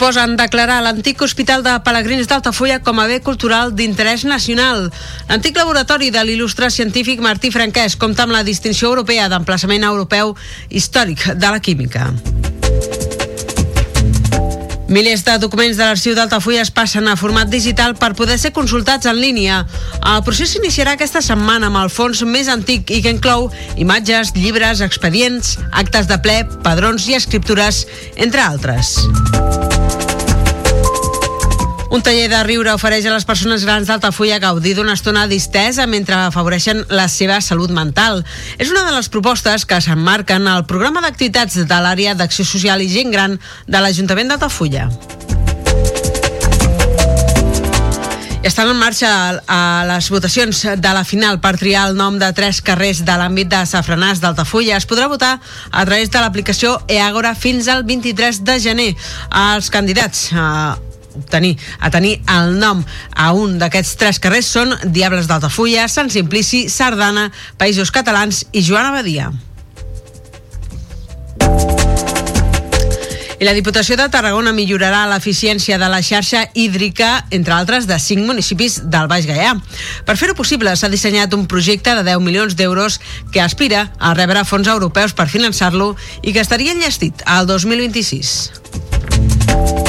Proposen 0.00 0.32
declarar 0.32 0.78
l'antic 0.80 1.20
Hospital 1.20 1.60
de 1.60 1.74
Pelegrins 1.84 2.24
d'Altafulla 2.24 2.78
com 2.80 3.02
a 3.02 3.04
bé 3.04 3.18
cultural 3.20 3.74
d'interès 3.76 4.22
nacional. 4.24 4.86
L'antic 5.28 5.58
laboratori 5.60 6.08
de 6.08 6.22
l'il·lustre 6.24 6.70
científic 6.72 7.20
Martí 7.20 7.50
Franquès 7.52 7.98
compta 8.00 8.24
amb 8.24 8.32
la 8.32 8.40
distinció 8.40 8.88
europea 8.88 9.28
d'emplaçament 9.28 9.84
europeu 9.84 10.32
històric 10.70 11.26
de 11.36 11.50
la 11.52 11.60
química. 11.60 12.06
Milers 14.88 15.20
de 15.28 15.36
documents 15.38 15.76
de 15.76 15.84
l'arxiu 15.84 16.16
d'Altafulla 16.16 16.64
es 16.64 16.72
passen 16.72 17.04
a 17.06 17.18
format 17.20 17.52
digital 17.52 17.92
per 17.94 18.14
poder 18.16 18.38
ser 18.40 18.54
consultats 18.56 19.04
en 19.06 19.20
línia. 19.20 19.66
El 20.00 20.24
procés 20.24 20.54
s'iniciarà 20.56 20.96
aquesta 20.96 21.20
setmana 21.20 21.68
amb 21.68 21.82
el 21.84 21.92
fons 21.92 22.24
més 22.24 22.48
antic 22.48 22.88
i 22.88 23.02
que 23.04 23.12
inclou 23.12 23.50
imatges, 23.76 24.32
llibres, 24.32 24.80
expedients, 24.80 25.58
actes 25.70 26.08
de 26.08 26.18
ple, 26.24 26.40
padrons 26.64 27.04
i 27.12 27.20
escriptures, 27.20 27.84
entre 28.16 28.40
altres. 28.40 28.96
Un 31.90 32.04
taller 32.06 32.28
de 32.30 32.38
riure 32.46 32.70
ofereix 32.70 33.06
a 33.08 33.10
les 33.10 33.24
persones 33.26 33.64
grans 33.66 33.88
d'Altafulla 33.88 34.38
gaudir 34.38 34.76
d'una 34.78 34.94
estona 34.94 35.24
distesa 35.26 35.88
mentre 35.90 36.14
afavoreixen 36.14 36.84
la 36.94 37.08
seva 37.10 37.40
salut 37.42 37.72
mental. 37.74 38.22
És 38.62 38.70
una 38.70 38.84
de 38.86 38.92
les 38.94 39.08
propostes 39.10 39.66
que 39.66 39.80
s'emmarquen 39.82 40.46
al 40.46 40.68
programa 40.70 41.02
d'activitats 41.02 41.58
de 41.66 41.80
l'àrea 41.82 42.14
d'acció 42.14 42.46
social 42.46 42.78
i 42.78 42.86
gent 42.92 43.10
gran 43.10 43.34
de 43.66 43.80
l'Ajuntament 43.82 44.30
d'Altafulla. 44.30 44.86
Estan 48.46 48.70
en 48.70 48.78
marxa 48.78 49.10
a 49.50 49.62
les 49.90 50.10
votacions 50.14 50.60
de 50.78 50.92
la 50.94 51.02
final 51.04 51.40
per 51.42 51.58
triar 51.58 51.88
el 51.90 51.98
nom 51.98 52.20
de 52.22 52.30
tres 52.38 52.62
carrers 52.64 53.02
de 53.04 53.16
l'àmbit 53.18 53.50
de 53.50 53.64
Safranàs 53.66 54.22
d'Altafulla. 54.22 54.78
Es 54.78 54.86
podrà 54.86 55.10
votar 55.10 55.40
a 55.40 55.84
través 55.84 56.14
de 56.14 56.22
l'aplicació 56.22 56.78
eAgora 56.86 57.34
fins 57.34 57.66
al 57.68 57.82
23 57.82 58.40
de 58.46 58.56
gener. 58.62 58.88
Els 59.42 59.68
candidats 59.74 60.30
eh, 60.32 60.89
obtenir, 61.20 61.56
a 61.78 61.92
tenir 61.94 62.18
el 62.28 62.56
nom 62.58 62.82
a 63.14 63.30
un 63.36 63.58
d'aquests 63.60 63.94
tres 64.00 64.18
carrers 64.22 64.50
són 64.50 64.74
Diables 64.84 65.30
d'Altafulla, 65.30 65.86
Sant 65.88 66.10
Simplici, 66.10 66.66
Sardana, 66.68 67.30
Països 67.60 67.94
Catalans 67.94 68.44
i 68.52 68.64
Joan 68.66 68.90
Abadia. 68.90 69.30
I 73.40 73.46
la 73.48 73.54
Diputació 73.56 73.96
de 73.96 74.04
Tarragona 74.12 74.50
millorarà 74.52 75.06
l'eficiència 75.08 75.78
de 75.80 75.86
la 75.88 76.02
xarxa 76.04 76.42
hídrica, 76.52 77.24
entre 77.32 77.54
altres, 77.56 77.86
de 77.88 77.96
cinc 77.96 78.26
municipis 78.28 78.82
del 78.92 79.08
Baix 79.08 79.24
Gaià. 79.24 79.54
Per 80.04 80.16
fer-ho 80.20 80.36
possible, 80.36 80.74
s'ha 80.76 80.92
dissenyat 80.92 81.32
un 81.32 81.46
projecte 81.48 81.94
de 81.96 82.04
10 82.04 82.20
milions 82.20 82.52
d'euros 82.58 83.00
que 83.32 83.40
aspira 83.40 83.86
a 83.96 84.12
rebre 84.12 84.44
fons 84.44 84.68
europeus 84.68 85.16
per 85.16 85.30
finançar-lo 85.32 85.94
i 86.20 86.36
que 86.36 86.44
estaria 86.44 86.76
enllestit 86.76 87.24
al 87.24 87.48
2026. 87.48 89.79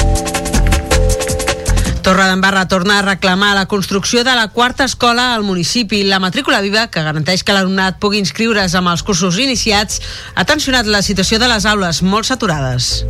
Torredembarra 2.02 2.68
torna 2.68 3.00
a 3.00 3.02
reclamar 3.04 3.56
la 3.56 3.68
construcció 3.68 4.24
de 4.24 4.34
la 4.34 4.48
quarta 4.48 4.84
escola 4.84 5.36
al 5.36 5.44
municipi. 5.44 6.04
La 6.04 6.20
matrícula 6.20 6.62
viva, 6.62 6.88
que 6.90 7.04
garanteix 7.06 7.44
que 7.46 7.54
l'alumnat 7.54 8.00
pugui 8.02 8.17
inscriure's 8.17 8.73
amb 8.76 8.89
els 8.89 9.04
cursos 9.06 9.38
iniciats, 9.38 10.02
ha 10.34 10.45
tensionat 10.50 10.90
la 10.90 11.04
situació 11.06 11.38
de 11.38 11.48
les 11.52 11.67
aules 11.70 12.02
molt 12.02 12.26
saturades. 12.26 13.06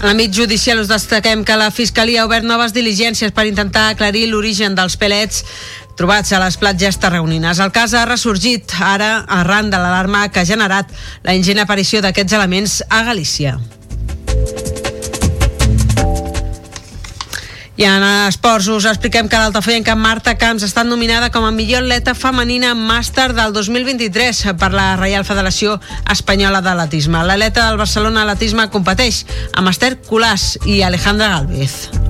En 0.00 0.08
l'àmbit 0.08 0.34
judicial 0.34 0.80
us 0.80 0.88
destaquem 0.90 1.44
que 1.44 1.58
la 1.60 1.70
Fiscalia 1.70 2.22
ha 2.22 2.26
obert 2.26 2.46
noves 2.48 2.72
diligències 2.74 3.30
per 3.36 3.46
intentar 3.46 3.90
aclarir 3.90 4.26
l'origen 4.30 4.74
dels 4.74 4.96
pelets 4.96 5.44
trobats 5.94 6.32
a 6.32 6.40
les 6.40 6.56
platges 6.56 6.98
tarragonines. 6.98 7.60
El 7.60 7.70
cas 7.70 7.94
ha 7.94 8.06
ressorgit 8.08 8.72
ara 8.80 9.26
arran 9.28 9.70
de 9.70 9.76
l'alarma 9.78 10.30
que 10.32 10.40
ha 10.40 10.48
generat 10.48 10.90
la 11.22 11.36
ingent 11.36 11.60
aparició 11.60 12.00
d'aquests 12.00 12.40
elements 12.40 12.80
a 12.88 13.04
Galícia. 13.04 13.58
I 17.80 17.86
en 17.88 18.02
esports 18.28 18.66
us 18.68 18.84
expliquem 18.84 19.24
que 19.32 19.38
l'altafoyenca 19.40 19.94
Marta 19.96 20.34
Camps 20.36 20.66
ha 20.66 20.68
estat 20.68 20.84
nominada 20.84 21.30
com 21.32 21.46
a 21.48 21.52
millor 21.54 21.80
atleta 21.80 22.12
femenina 22.12 22.74
màster 22.76 23.30
del 23.32 23.56
2023 23.56 24.42
per 24.60 24.68
la 24.74 24.90
Reial 25.00 25.24
Federació 25.24 25.78
Espanyola 26.12 26.60
d'Atletisme. 26.60 27.24
L'atleta 27.24 27.70
del 27.70 27.80
Barcelona 27.80 28.26
Atletisme 28.26 28.68
competeix 28.68 29.24
amb 29.56 29.72
Esther 29.72 29.94
Colàs 30.12 30.58
i 30.68 30.82
Alejandra 30.84 31.32
Galvez. 31.38 32.09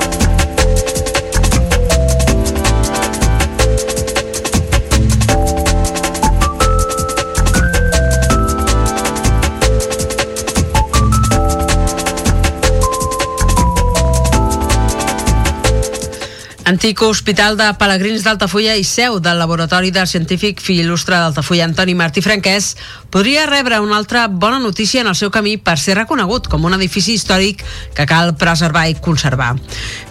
Antic 16.71 17.01
Hospital 17.03 17.57
de 17.59 17.65
Pelegrins 17.75 18.23
d'Altafulla 18.23 18.77
i 18.79 18.85
seu 18.87 19.17
del 19.19 19.41
Laboratori 19.41 19.89
del 19.91 20.07
Científic 20.07 20.61
Fill 20.63 20.79
Il·lustre 20.85 21.17
d'Altafulla 21.19 21.65
Antoni 21.67 21.97
Martí 21.99 22.23
Franquès 22.23 22.69
podria 23.11 23.43
rebre 23.49 23.81
una 23.83 23.97
altra 23.99 24.21
bona 24.31 24.61
notícia 24.63 25.01
en 25.01 25.09
el 25.11 25.17
seu 25.19 25.33
camí 25.35 25.57
per 25.59 25.75
ser 25.75 25.97
reconegut 25.99 26.47
com 26.47 26.63
un 26.63 26.77
edifici 26.77 27.17
històric 27.17 27.65
que 27.97 28.05
cal 28.07 28.37
preservar 28.39 28.85
i 28.87 28.95
conservar. 29.03 29.57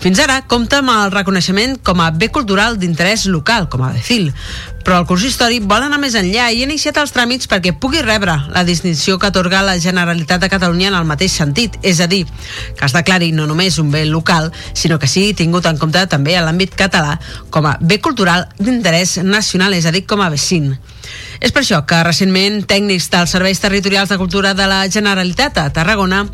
Fins 0.05 0.21
ara 0.21 0.43
compta 0.53 0.83
amb 0.85 0.93
el 0.99 1.15
reconeixement 1.17 1.79
com 1.81 2.05
a 2.05 2.11
bé 2.13 2.29
cultural 2.29 2.77
d'interès 2.77 3.25
local, 3.33 3.71
com 3.73 3.87
a 3.87 3.95
BECIL, 3.97 4.29
però 4.85 4.99
el 5.01 5.07
consistori 5.07 5.61
vol 5.61 5.85
anar 5.85 6.01
més 6.01 6.17
enllà 6.19 6.49
i 6.51 6.63
ha 6.63 6.67
iniciat 6.67 6.99
els 7.03 7.13
tràmits 7.15 7.49
perquè 7.51 7.73
pugui 7.77 8.03
rebre 8.05 8.37
la 8.55 8.65
distinció 8.65 9.19
que 9.19 9.29
atorga 9.29 9.63
la 9.63 9.79
Generalitat 9.79 10.41
de 10.43 10.51
Catalunya 10.53 10.89
en 10.91 10.99
el 10.99 11.09
mateix 11.09 11.37
sentit, 11.39 11.77
és 11.83 12.01
a 12.01 12.09
dir, 12.11 12.25
que 12.79 12.87
es 12.87 12.97
declari 12.97 13.31
no 13.37 13.47
només 13.47 13.79
un 13.79 13.91
bé 13.93 14.05
local, 14.09 14.51
sinó 14.75 14.99
que 14.99 15.11
sigui 15.11 15.35
tingut 15.37 15.69
en 15.71 15.79
compte 15.79 16.07
també 16.11 16.37
a 16.37 16.45
l'àmbit 16.47 16.75
català 16.79 17.19
com 17.51 17.69
a 17.69 17.77
bé 17.81 18.01
cultural 18.01 18.49
d'interès 18.59 19.19
nacional, 19.25 19.75
és 19.75 19.87
a 19.87 19.95
dir, 19.95 20.07
com 20.07 20.21
a 20.25 20.31
vecin. 20.33 20.73
És 21.41 21.53
per 21.53 21.63
això 21.65 21.85
que 21.89 22.03
recentment 22.05 22.63
tècnics 22.69 23.11
dels 23.13 23.33
Serveis 23.33 23.61
Territorials 23.61 24.13
de 24.13 24.19
Cultura 24.21 24.55
de 24.55 24.69
la 24.71 24.87
Generalitat 24.89 25.59
a 25.59 25.71
Tarragona 25.73 26.27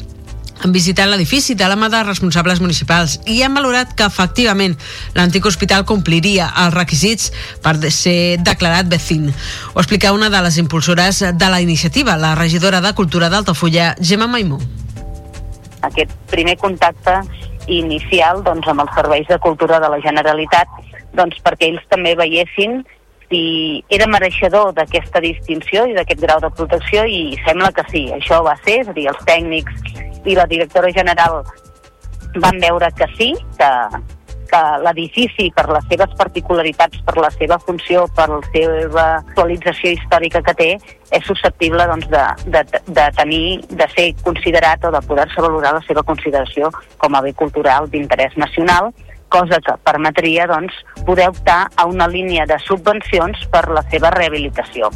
han 0.63 0.73
visitat 0.73 1.09
l'edifici 1.11 1.55
de 1.55 1.69
la 1.69 1.77
mà 1.77 1.89
de 1.93 2.03
responsables 2.05 2.61
municipals 2.65 3.19
i 3.29 3.43
han 3.45 3.55
valorat 3.55 3.93
que 3.97 4.07
efectivament 4.07 4.77
l'antic 5.17 5.47
hospital 5.47 5.85
compliria 5.85 6.49
els 6.65 6.75
requisits 6.75 7.31
per 7.63 7.77
ser 7.93 8.39
declarat 8.41 8.89
vecin. 8.91 9.29
Ho 9.75 9.81
explica 9.81 10.15
una 10.17 10.31
de 10.31 10.43
les 10.43 10.59
impulsores 10.59 11.21
de 11.21 11.51
la 11.51 11.61
iniciativa, 11.61 12.17
la 12.17 12.35
regidora 12.35 12.81
de 12.81 12.95
Cultura 12.95 13.29
d'Altafulla, 13.29 13.95
Gemma 14.01 14.27
Maimó. 14.27 14.61
aquest 15.87 16.11
primer 16.31 16.57
contacte 16.59 17.13
inicial 17.69 18.43
doncs, 18.43 18.67
amb 18.67 18.83
els 18.83 18.95
serveis 18.95 19.27
de 19.29 19.39
cultura 19.39 19.79
de 19.79 19.89
la 19.89 20.01
Generalitat 20.03 20.67
doncs, 21.15 21.39
perquè 21.45 21.71
ells 21.71 21.85
també 21.93 22.17
veiessin 22.19 22.81
si 23.31 23.85
era 23.91 24.07
mereixedor 24.11 24.73
d'aquesta 24.77 25.23
distinció 25.25 25.87
i 25.87 25.95
d'aquest 25.97 26.21
grau 26.23 26.41
de 26.43 26.51
protecció 26.59 27.05
i 27.07 27.39
sembla 27.47 27.73
que 27.75 27.87
sí, 27.91 28.07
això 28.15 28.43
va 28.47 28.57
ser, 28.65 28.81
és 28.85 28.91
a 28.91 28.97
dir, 28.97 29.09
els 29.13 29.25
tècnics 29.27 30.27
i 30.27 30.37
la 30.39 30.47
directora 30.51 30.93
general 30.95 31.43
van 32.43 32.61
veure 32.61 32.91
que 32.99 33.09
sí, 33.17 33.33
que, 33.59 33.71
que 34.51 34.63
l'edifici, 34.85 35.49
per 35.57 35.67
les 35.71 35.87
seves 35.91 36.13
particularitats, 36.19 37.01
per 37.07 37.17
la 37.23 37.31
seva 37.35 37.59
funció, 37.63 38.07
per 38.17 38.29
la 38.31 38.43
seva 38.53 39.07
actualització 39.23 39.95
històrica 39.97 40.43
que 40.47 40.55
té, 40.59 40.69
és 41.17 41.27
susceptible 41.27 41.87
doncs, 41.91 42.09
de, 42.13 42.25
de, 42.55 42.63
de 42.87 43.09
tenir, 43.19 43.47
de 43.71 43.89
ser 43.95 44.11
considerat 44.27 44.85
o 44.87 44.93
de 44.95 45.03
poder-se 45.09 45.43
valorar 45.43 45.77
la 45.79 45.85
seva 45.89 46.05
consideració 46.07 46.71
com 47.03 47.17
a 47.17 47.23
bé 47.25 47.35
cultural 47.35 47.91
d'interès 47.91 48.37
nacional, 48.37 48.93
cosa 49.29 49.61
que 49.61 49.75
permetria 49.85 50.47
doncs, 50.51 50.75
poder 51.07 51.29
optar 51.31 51.67
a 51.77 51.87
una 51.87 52.09
línia 52.09 52.47
de 52.47 52.59
subvencions 52.65 53.47
per 53.53 53.67
la 53.71 53.83
seva 53.91 54.11
rehabilitació. 54.15 54.91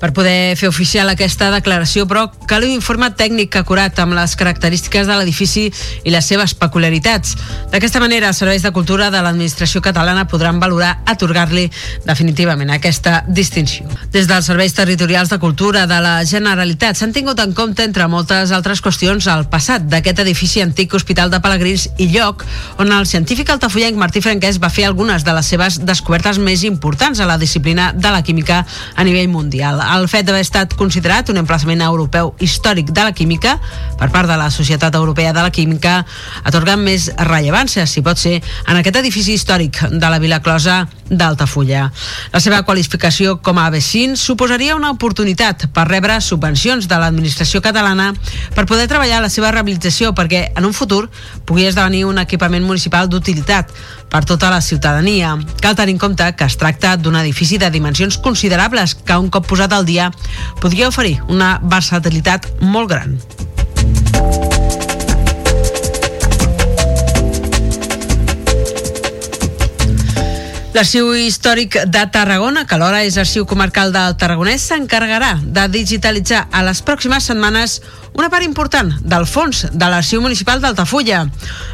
Per 0.00 0.12
poder 0.12 0.56
fer 0.58 0.68
oficial 0.68 1.08
aquesta 1.10 1.50
declaració, 1.54 2.04
però, 2.10 2.26
cal 2.48 2.66
un 2.66 2.74
informe 2.74 3.08
tècnic 3.16 3.56
acurat 3.56 3.98
amb 4.02 4.16
les 4.16 4.34
característiques 4.36 5.06
de 5.08 5.16
l'edifici 5.16 5.68
i 6.04 6.12
les 6.12 6.26
seves 6.26 6.54
peculiaritats. 6.58 7.36
D'aquesta 7.72 8.02
manera, 8.02 8.28
els 8.32 8.40
serveis 8.42 8.64
de 8.64 8.72
cultura 8.74 9.10
de 9.14 9.22
l'administració 9.22 9.82
catalana 9.84 10.26
podran 10.28 10.60
valorar 10.60 10.98
atorgar-li 11.10 11.68
definitivament 12.04 12.72
aquesta 12.74 13.22
distinció. 13.28 13.88
Des 14.12 14.28
dels 14.30 14.46
serveis 14.50 14.74
territorials 14.74 15.30
de 15.32 15.38
cultura 15.38 15.86
de 15.90 16.00
la 16.04 16.16
Generalitat 16.28 16.98
s'han 16.98 17.14
tingut 17.14 17.40
en 17.40 17.54
compte, 17.54 17.84
entre 17.84 18.08
moltes 18.08 18.52
altres 18.52 18.82
qüestions, 18.84 19.28
el 19.30 19.46
passat 19.52 19.86
d'aquest 19.88 20.20
edifici 20.24 20.62
antic 20.64 20.94
Hospital 20.94 21.30
de 21.30 21.40
Pelegrins 21.44 21.88
i 21.98 22.08
lloc 22.12 22.44
on 22.78 22.92
el 22.92 23.06
científic 23.06 23.50
altafollenc 23.54 23.98
Martí 23.98 24.22
Franquès 24.24 24.60
va 24.62 24.72
fer 24.72 24.86
algunes 24.88 25.24
de 25.24 25.34
les 25.36 25.46
seves 25.46 25.80
descobertes 25.84 26.38
més 26.38 26.64
importants 26.64 27.20
a 27.20 27.28
la 27.28 27.38
disciplina 27.38 27.92
de 27.92 28.10
la 28.10 28.22
química 28.22 28.64
a 28.94 29.04
nivell 29.04 29.30
mundial 29.32 29.73
el 29.82 30.08
fet 30.10 30.26
d'haver 30.26 30.42
estat 30.44 30.74
considerat 30.78 31.30
un 31.32 31.40
emplaçament 31.40 31.82
europeu 31.84 32.34
històric 32.42 32.92
de 32.94 33.04
la 33.06 33.12
química 33.16 33.56
per 33.98 34.10
part 34.12 34.28
de 34.30 34.36
la 34.40 34.50
Societat 34.50 34.94
Europea 34.94 35.32
de 35.32 35.42
la 35.42 35.52
Química 35.54 36.00
atorgant 36.44 36.82
més 36.82 37.10
rellevància, 37.18 37.86
si 37.86 38.02
pot 38.02 38.20
ser, 38.20 38.40
en 38.68 38.80
aquest 38.80 39.00
edifici 39.00 39.34
històric 39.34 39.80
de 39.90 40.10
la 40.10 40.20
Vila 40.22 40.40
Closa 40.44 40.84
d'Altafulla. 41.10 41.90
La 42.32 42.40
seva 42.40 42.62
qualificació 42.64 43.36
com 43.44 43.58
a 43.60 43.68
vecins 43.72 44.20
suposaria 44.20 44.76
una 44.76 44.90
oportunitat 44.94 45.66
per 45.74 45.86
rebre 45.88 46.20
subvencions 46.24 46.88
de 46.88 46.98
l'administració 47.00 47.60
catalana 47.64 48.12
per 48.54 48.66
poder 48.66 48.88
treballar 48.88 49.20
la 49.22 49.32
seva 49.32 49.52
rehabilitació 49.52 50.14
perquè 50.16 50.46
en 50.56 50.64
un 50.64 50.76
futur 50.76 51.08
pugui 51.44 51.68
esdevenir 51.68 52.04
un 52.08 52.20
equipament 52.22 52.64
municipal 52.64 53.08
d'utilitat 53.08 53.72
per 54.10 54.24
tota 54.24 54.50
la 54.50 54.60
ciutadania. 54.62 55.36
Cal 55.60 55.76
tenir 55.76 55.96
en 55.96 56.02
compte 56.02 56.28
que 56.36 56.48
es 56.48 56.58
tracta 56.60 56.96
d'un 56.96 57.16
edifici 57.20 57.58
de 57.58 57.70
dimensions 57.70 58.18
considerables 58.18 58.94
que 58.94 59.18
un 59.18 59.30
cop 59.30 59.48
posat 59.48 59.72
al 59.72 59.86
dia 59.86 60.10
podria 60.60 60.88
oferir 60.88 61.18
una 61.28 61.58
versatilitat 61.62 62.48
molt 62.60 62.94
gran. 62.94 63.18
L'Arxiu 70.74 71.12
Històric 71.14 71.76
de 71.86 72.00
Tarragona, 72.10 72.64
que 72.66 72.74
alhora 72.74 73.04
és 73.06 73.14
Arxiu 73.14 73.44
Comarcal 73.46 73.92
del 73.94 74.16
Tarragonès, 74.18 74.64
s'encarregarà 74.66 75.36
de 75.38 75.68
digitalitzar 75.70 76.48
a 76.50 76.64
les 76.66 76.80
pròximes 76.82 77.28
setmanes 77.30 77.76
una 78.18 78.26
part 78.30 78.42
important 78.42 78.90
del 79.06 79.22
fons 79.30 79.68
de 79.70 79.90
l'Arxiu 79.92 80.18
Municipal 80.24 80.58
d'Altafulla. 80.58 81.22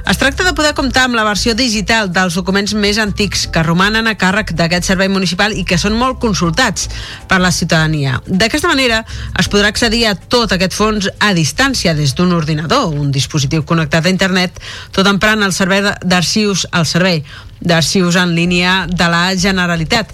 Es 0.04 0.20
tracta 0.20 0.44
de 0.44 0.52
poder 0.52 0.74
comptar 0.76 1.06
amb 1.08 1.16
la 1.16 1.24
versió 1.24 1.56
digital 1.56 2.12
dels 2.12 2.36
documents 2.36 2.76
més 2.76 3.00
antics 3.00 3.46
que 3.48 3.64
romanen 3.64 4.04
a 4.04 4.18
càrrec 4.20 4.52
d'aquest 4.52 4.92
servei 4.92 5.08
municipal 5.08 5.56
i 5.56 5.64
que 5.64 5.80
són 5.80 5.96
molt 5.96 6.20
consultats 6.20 6.90
per 7.28 7.40
la 7.40 7.56
ciutadania. 7.56 8.20
D'aquesta 8.28 8.68
manera 8.68 9.06
es 9.40 9.48
podrà 9.48 9.72
accedir 9.72 10.06
a 10.10 10.16
tot 10.16 10.52
aquest 10.52 10.76
fons 10.76 11.08
a 11.16 11.32
distància 11.32 11.96
des 11.96 12.12
d'un 12.12 12.36
ordinador, 12.36 12.92
un 12.92 13.08
dispositiu 13.16 13.64
connectat 13.64 14.04
a 14.04 14.12
internet, 14.12 14.60
tot 14.92 15.08
emprant 15.08 15.40
el 15.40 15.56
servei 15.56 15.88
d'arxius, 16.04 16.68
el 16.76 16.84
servei 16.84 17.24
d'arxius 17.60 18.16
en 18.16 18.34
línia 18.34 18.86
de 18.88 19.08
la 19.08 19.36
Generalitat 19.36 20.08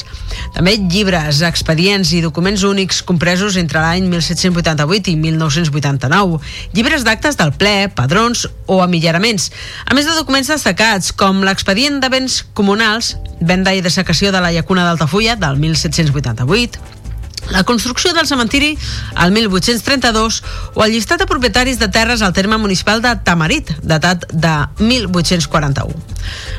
També 0.55 0.73
llibres, 0.79 1.43
expedients 1.45 2.15
i 2.17 2.23
documents 2.25 2.63
únics 2.65 3.03
compresos 3.05 3.59
entre 3.61 3.83
l'any 3.83 4.07
1788 4.09 5.13
i 5.13 5.15
1989, 5.21 6.41
llibres 6.73 7.05
d'actes 7.05 7.37
del 7.37 7.53
ple, 7.53 7.75
padrons 7.93 8.47
o 8.65 8.79
amillaraments, 8.81 9.51
a 9.85 9.93
més 9.93 10.09
de 10.09 10.17
documents 10.17 10.49
destacats 10.49 11.13
com 11.13 11.45
l'expedient 11.45 12.01
de 12.01 12.09
béns 12.09 12.41
comunals, 12.57 13.13
venda 13.37 13.77
i 13.77 13.85
dessecació 13.85 14.33
de 14.33 14.41
la 14.41 14.49
llacuna 14.49 14.89
d'Altafulla 14.89 15.37
del 15.37 15.61
1788, 15.61 17.02
la 17.51 17.63
construcció 17.63 18.13
del 18.13 18.27
cementiri 18.27 18.77
al 19.15 19.31
1832 19.31 20.43
o 20.73 20.85
el 20.85 20.91
llistat 20.91 21.19
de 21.19 21.27
propietaris 21.27 21.79
de 21.79 21.89
terres 21.89 22.21
al 22.21 22.33
terme 22.33 22.57
municipal 22.57 23.01
de 23.01 23.15
Tamarit, 23.23 23.75
datat 23.83 24.25
de 24.31 24.55
1841. 24.79 25.93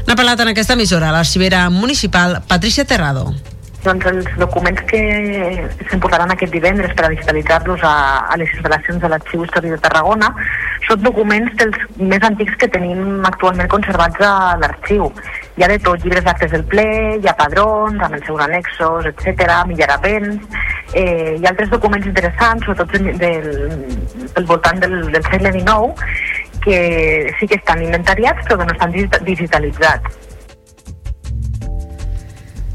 N'ha 0.06 0.16
parlat 0.16 0.44
en 0.44 0.52
aquesta 0.52 0.76
emissora 0.76 1.12
l'arxivera 1.14 1.68
municipal 1.70 2.42
Patricia 2.48 2.84
Terrado. 2.84 3.32
Doncs 3.84 4.06
els 4.08 4.28
documents 4.40 4.80
que 4.88 5.00
s'importaran 5.90 6.30
aquest 6.32 6.52
divendres 6.54 6.94
per 6.96 7.04
a 7.04 7.10
digitalitzar-los 7.12 7.82
a, 7.84 7.96
a 8.32 8.38
les 8.40 8.48
instal·lacions 8.56 9.02
de 9.02 9.10
l'Arxiu 9.12 9.44
Històric 9.44 9.74
de 9.74 9.80
Tarragona 9.84 10.30
són 10.86 11.02
documents 11.04 11.52
dels 11.60 11.76
més 11.98 12.24
antics 12.24 12.56
que 12.60 12.68
tenim 12.72 13.24
actualment 13.28 13.68
conservats 13.72 14.24
a 14.24 14.32
l'arxiu. 14.60 15.10
Hi 15.56 15.64
ha 15.64 15.68
de 15.70 15.78
tot, 15.84 16.00
llibres 16.00 16.24
d'actes 16.24 16.52
del 16.56 16.64
ple, 16.70 16.86
hi 17.20 17.28
ha 17.28 17.36
padrons 17.36 18.00
amb 18.00 18.16
els 18.16 18.24
seus 18.28 18.40
annexos, 18.46 19.10
etc, 19.12 19.60
millarapens, 19.68 20.48
eh, 20.94 21.40
ha 21.42 21.50
altres 21.50 21.70
documents 21.70 22.06
interessants, 22.06 22.64
sobretot 22.64 22.94
del, 23.20 23.48
del 24.34 24.46
voltant 24.46 24.80
del, 24.82 25.00
del 25.12 25.24
segle 25.30 25.52
XIX, 25.52 25.92
que 26.64 26.78
sí 27.38 27.48
que 27.50 27.58
estan 27.60 27.82
inventariats 27.84 28.46
però 28.46 28.60
que 28.60 28.70
no 28.70 28.78
estan 28.78 29.26
digitalitzats. 29.26 30.22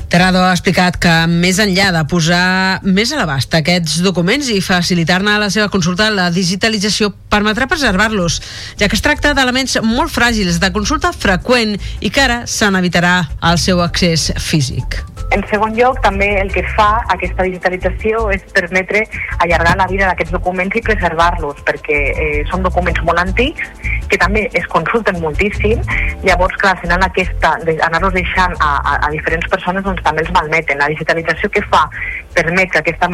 Terrado 0.10 0.40
ha 0.42 0.56
explicat 0.56 0.96
que 0.98 1.12
més 1.30 1.60
enllà 1.62 1.92
de 1.94 2.00
posar 2.10 2.80
més 2.82 3.12
a 3.14 3.20
l'abast 3.20 3.54
aquests 3.54 4.00
documents 4.02 4.48
i 4.50 4.58
facilitar-ne 4.66 5.36
la 5.38 5.52
seva 5.54 5.70
consulta, 5.70 6.08
la 6.10 6.32
digitalització 6.34 7.12
permetrà 7.30 7.68
preservar-los, 7.70 8.40
ja 8.82 8.90
que 8.90 8.98
es 8.98 9.06
tracta 9.06 9.36
d'elements 9.38 9.78
molt 9.86 10.10
fràgils 10.10 10.58
de 10.58 10.72
consulta 10.74 11.14
freqüent 11.14 11.78
i 12.02 12.10
que 12.10 12.26
ara 12.26 12.42
se 12.50 12.72
n'evitarà 12.74 13.20
el 13.52 13.62
seu 13.62 13.86
accés 13.86 14.32
físic. 14.42 15.04
En 15.36 15.44
segon 15.52 15.76
lloc, 15.78 16.00
també 16.02 16.28
el 16.42 16.50
que 16.54 16.64
fa 16.74 17.04
aquesta 17.14 17.46
digitalització 17.46 18.26
és 18.34 18.46
permetre 18.56 19.04
allargar 19.46 19.76
la 19.78 19.86
vida 19.92 20.08
d'aquests 20.10 20.34
documents 20.34 20.76
i 20.76 20.82
preservar-los, 20.86 21.62
perquè 21.68 22.00
eh, 22.10 22.40
són 22.50 22.66
documents 22.66 23.04
molt 23.06 23.22
antics 23.22 23.70
que 24.10 24.18
també 24.18 24.48
es 24.58 24.66
consulten 24.74 25.20
moltíssim, 25.22 25.84
llavors, 26.26 26.56
clar, 26.58 26.74
al 26.76 26.82
final 26.82 27.06
aquesta, 27.06 27.54
anar-los 27.86 28.16
deixant 28.16 28.56
a, 28.58 28.72
a, 28.82 28.96
a 29.06 29.12
diferents 29.14 29.46
persones 29.52 29.86
doncs, 29.86 30.02
també 30.06 30.26
els 30.26 30.32
malmeten. 30.34 30.82
La 30.82 30.90
digitalització 30.90 31.52
que 31.54 31.62
fa 31.70 31.86
permet 32.34 32.74
que 32.74 32.82
aquests 32.82 33.06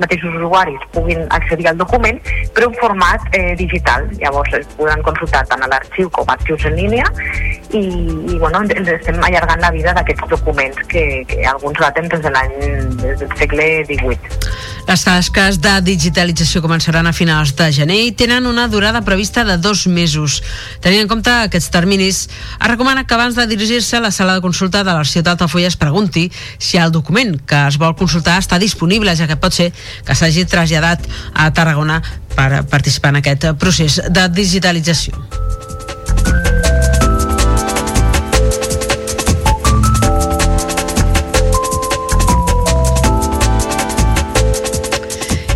mateixos 0.00 0.38
usuaris 0.40 0.88
puguin 0.94 1.26
accedir 1.36 1.68
al 1.68 1.76
document, 1.76 2.20
però 2.56 2.70
en 2.70 2.78
format 2.80 3.28
eh, 3.36 3.54
digital. 3.60 4.08
Llavors, 4.22 4.56
es 4.56 4.68
podran 4.78 5.04
consultar 5.04 5.44
tant 5.50 5.62
a 5.62 5.70
l'arxiu 5.72 6.10
com 6.16 6.28
a 6.28 6.36
arxius 6.38 6.64
en 6.70 6.76
línia 6.80 7.06
i, 7.76 7.84
i 7.84 8.38
bueno, 8.40 8.64
estem 8.72 9.20
allargant 9.20 9.60
la 9.60 9.72
vida 9.74 9.92
d'aquests 9.96 10.32
documents 10.32 10.80
que, 10.88 11.04
que 11.26 11.44
alguns 11.46 11.78
daten 11.78 12.08
des 12.08 12.22
de 12.22 12.30
l'any 12.30 12.54
del 13.02 13.30
segle 13.38 13.66
XVIII. 13.86 14.18
Les 14.86 15.02
tasques 15.02 15.58
de 15.58 15.72
digitalització 15.82 16.62
començaran 16.62 17.08
a 17.08 17.14
finals 17.16 17.56
de 17.58 17.66
gener 17.74 17.98
i 18.06 18.12
tenen 18.14 18.46
una 18.46 18.68
durada 18.70 19.02
prevista 19.02 19.42
de 19.44 19.56
dos 19.58 19.86
mesos. 19.90 20.38
Tenint 20.80 21.02
en 21.04 21.10
compte 21.10 21.32
aquests 21.32 21.72
terminis, 21.74 22.20
es 22.30 22.68
recomana 22.70 23.02
que 23.04 23.16
abans 23.18 23.34
de 23.34 23.48
dirigir-se 23.50 23.98
a 23.98 24.04
la 24.04 24.12
sala 24.14 24.36
de 24.38 24.44
consulta 24.44 24.84
de 24.84 24.92
l'Arxiu 24.94 25.26
d'Altafulla 25.26 25.66
es 25.72 25.76
pregunti 25.80 26.28
si 26.58 26.78
el 26.78 26.94
document 26.94 27.34
que 27.46 27.64
es 27.66 27.80
vol 27.82 27.96
consultar 27.98 28.38
està 28.38 28.60
disponible, 28.62 29.16
ja 29.18 29.26
que 29.26 29.40
pot 29.40 29.54
ser 29.54 29.72
que 30.06 30.14
s'hagi 30.14 30.46
traslladat 30.46 31.02
a 31.34 31.50
Tarragona 31.50 31.98
per 32.36 32.62
participar 32.70 33.16
en 33.16 33.22
aquest 33.24 33.50
procés 33.58 33.98
de 34.06 34.28
digitalització. 34.38 35.18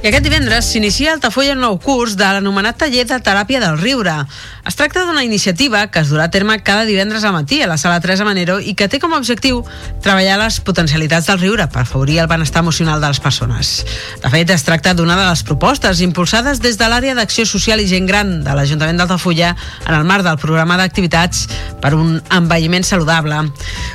I 0.00 0.08
aquest 0.08 0.24
divendres 0.24 0.64
s'inicia 0.64 1.10
a 1.10 1.14
Altafulla 1.18 1.52
un 1.52 1.60
nou 1.60 1.74
curs 1.76 2.14
de 2.16 2.24
l'anomenat 2.24 2.78
taller 2.80 3.02
de 3.04 3.18
teràpia 3.20 3.58
del 3.60 3.76
riure. 3.76 4.14
Es 4.64 4.78
tracta 4.78 5.02
d'una 5.04 5.26
iniciativa 5.26 5.82
que 5.92 6.00
es 6.00 6.08
durà 6.08 6.24
a 6.24 6.32
terme 6.32 6.56
cada 6.64 6.86
divendres 6.88 7.26
al 7.28 7.34
matí 7.36 7.58
a 7.60 7.68
la 7.68 7.76
sala 7.76 8.00
Teresa 8.00 8.24
Manero 8.24 8.56
i 8.64 8.72
que 8.72 8.88
té 8.88 8.96
com 8.96 9.12
a 9.12 9.20
objectiu 9.20 9.60
treballar 10.00 10.38
les 10.40 10.56
potencialitats 10.64 11.28
del 11.28 11.42
riure 11.44 11.68
per 11.68 11.82
afavorir 11.82 12.16
el 12.24 12.32
benestar 12.32 12.64
emocional 12.64 13.04
de 13.04 13.12
les 13.12 13.20
persones. 13.20 13.84
De 14.24 14.32
fet, 14.32 14.48
es 14.56 14.64
tracta 14.64 14.96
d'una 14.96 15.20
de 15.20 15.28
les 15.28 15.44
propostes 15.44 16.00
impulsades 16.00 16.64
des 16.64 16.80
de 16.80 16.88
l'àrea 16.88 17.14
d'acció 17.18 17.44
social 17.44 17.84
i 17.84 17.88
gent 17.92 18.08
gran 18.08 18.38
de 18.40 18.56
l'Ajuntament 18.56 18.96
d'Altafulla 18.96 19.52
en 19.84 19.94
el 20.00 20.08
marc 20.08 20.24
del 20.24 20.40
programa 20.40 20.80
d'activitats 20.80 21.44
per 21.84 21.92
un 21.92 22.22
envelliment 22.32 22.88
saludable. 22.88 23.50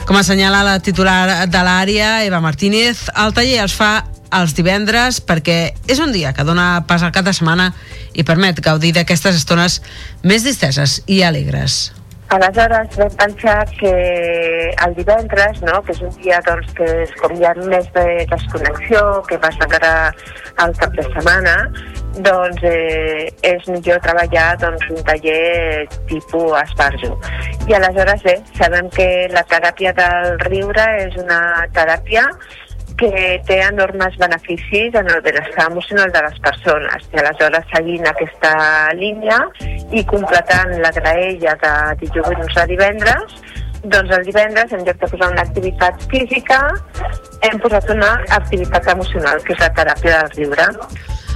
Com 0.05 0.21
assenyala 0.21 0.61
la 0.69 0.77
titular 0.85 1.47
de 1.49 1.65
l'àrea, 1.65 2.19
Eva 2.29 2.45
Martínez, 2.45 3.07
el 3.17 3.33
taller 3.33 3.63
es 3.65 3.73
fa 3.73 4.03
els 4.39 4.55
divendres 4.57 5.21
perquè 5.23 5.59
és 5.87 6.01
un 6.03 6.13
dia 6.15 6.33
que 6.35 6.45
dona 6.47 6.85
pas 6.87 7.03
al 7.03 7.13
cap 7.15 7.25
de 7.25 7.33
setmana 7.33 7.71
i 8.13 8.23
permet 8.27 8.61
gaudir 8.63 8.93
d'aquestes 8.95 9.37
estones 9.41 9.81
més 10.23 10.43
disteses 10.43 11.01
i 11.07 11.21
alegres. 11.23 11.93
Aleshores 12.33 12.95
vam 12.97 13.11
pensar 13.19 13.67
que 13.77 13.91
el 14.83 14.95
divendres, 14.97 15.59
no, 15.61 15.77
que 15.85 15.93
és 15.93 15.99
un 16.01 16.15
dia 16.23 16.39
doncs, 16.47 16.71
que 16.73 16.87
és 17.03 17.11
com 17.19 17.35
hi 17.37 17.45
ha 17.45 17.51
més 17.59 17.85
de 17.93 18.05
desconnexió, 18.31 19.03
que 19.29 19.37
vas 19.43 19.59
de 19.61 19.67
cara 19.75 19.91
al 20.63 20.73
cap 20.79 20.97
de 20.97 21.05
setmana, 21.11 21.53
doncs 22.25 22.65
eh, 22.65 23.29
és 23.45 23.69
millor 23.69 24.01
treballar 24.01 24.47
doncs, 24.57 24.89
un 24.89 25.05
taller 25.05 25.85
tipus 26.09 26.57
esparjo. 26.63 27.13
I 27.69 27.77
aleshores 27.77 28.25
bé, 28.25 28.39
sabem 28.57 28.89
que 28.97 29.07
la 29.35 29.45
teràpia 29.51 29.93
del 29.93 30.39
riure 30.47 30.89
és 31.05 31.21
una 31.21 31.39
teràpia 31.77 32.25
que 32.97 33.41
té 33.47 33.59
enormes 33.65 34.15
beneficis 34.17 34.95
en 34.95 35.09
el 35.11 35.21
benestar 35.21 35.67
emocional 35.71 36.11
de 36.11 36.21
les 36.27 36.37
persones. 36.39 37.09
I 37.13 37.21
aleshores, 37.23 37.65
seguint 37.73 38.07
aquesta 38.07 38.53
línia 38.95 39.41
i 39.91 40.05
completant 40.07 40.77
la 40.83 40.91
graella 40.95 41.57
de 41.63 41.73
dilluns 42.05 42.61
a 42.61 42.67
divendres, 42.69 43.41
doncs 43.83 44.15
el 44.17 44.23
divendres, 44.25 44.71
en 44.73 44.85
lloc 44.85 45.01
de 45.01 45.09
posar 45.11 45.31
una 45.31 45.43
activitat 45.43 46.07
física, 46.11 46.61
hem 47.45 47.59
posat 47.61 47.89
una 47.93 48.15
activitat 48.37 48.87
emocional, 48.95 49.43
que 49.43 49.53
és 49.53 49.61
la 49.61 49.73
teràpia 49.77 50.21
del 50.23 50.31
riure. 50.39 50.69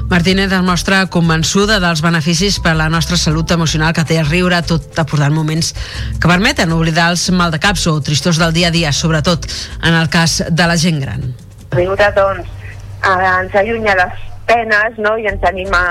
Martínez 0.10 0.50
es 0.50 0.64
mostra 0.66 1.04
convençuda 1.14 1.78
dels 1.84 2.02
beneficis 2.02 2.58
per 2.64 2.72
a 2.72 2.80
la 2.80 2.88
nostra 2.90 3.20
salut 3.22 3.52
emocional 3.54 3.94
que 3.94 4.08
té 4.10 4.18
el 4.18 4.26
riure, 4.32 4.64
tot 4.66 4.98
aportant 4.98 5.36
moments 5.36 5.76
que 6.18 6.32
permeten 6.32 6.74
oblidar 6.74 7.12
els 7.14 7.28
maldecaps 7.30 7.86
o 7.92 8.00
tristors 8.02 8.42
del 8.42 8.56
dia 8.56 8.72
a 8.72 8.74
dia, 8.74 8.96
sobretot 8.96 9.46
en 9.84 9.94
el 9.94 10.10
cas 10.10 10.42
de 10.50 10.66
la 10.66 10.80
gent 10.82 11.00
gran 11.06 11.30
riure 11.76 12.10
doncs 12.16 12.48
eh, 13.06 13.30
ens 13.34 13.56
allunya 13.62 13.96
les 14.00 14.26
penes 14.50 14.98
no? 14.98 15.16
i 15.18 15.28
ens 15.30 15.44
anima 15.48 15.82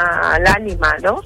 l'ànima 0.43 0.95
no? 1.05 1.19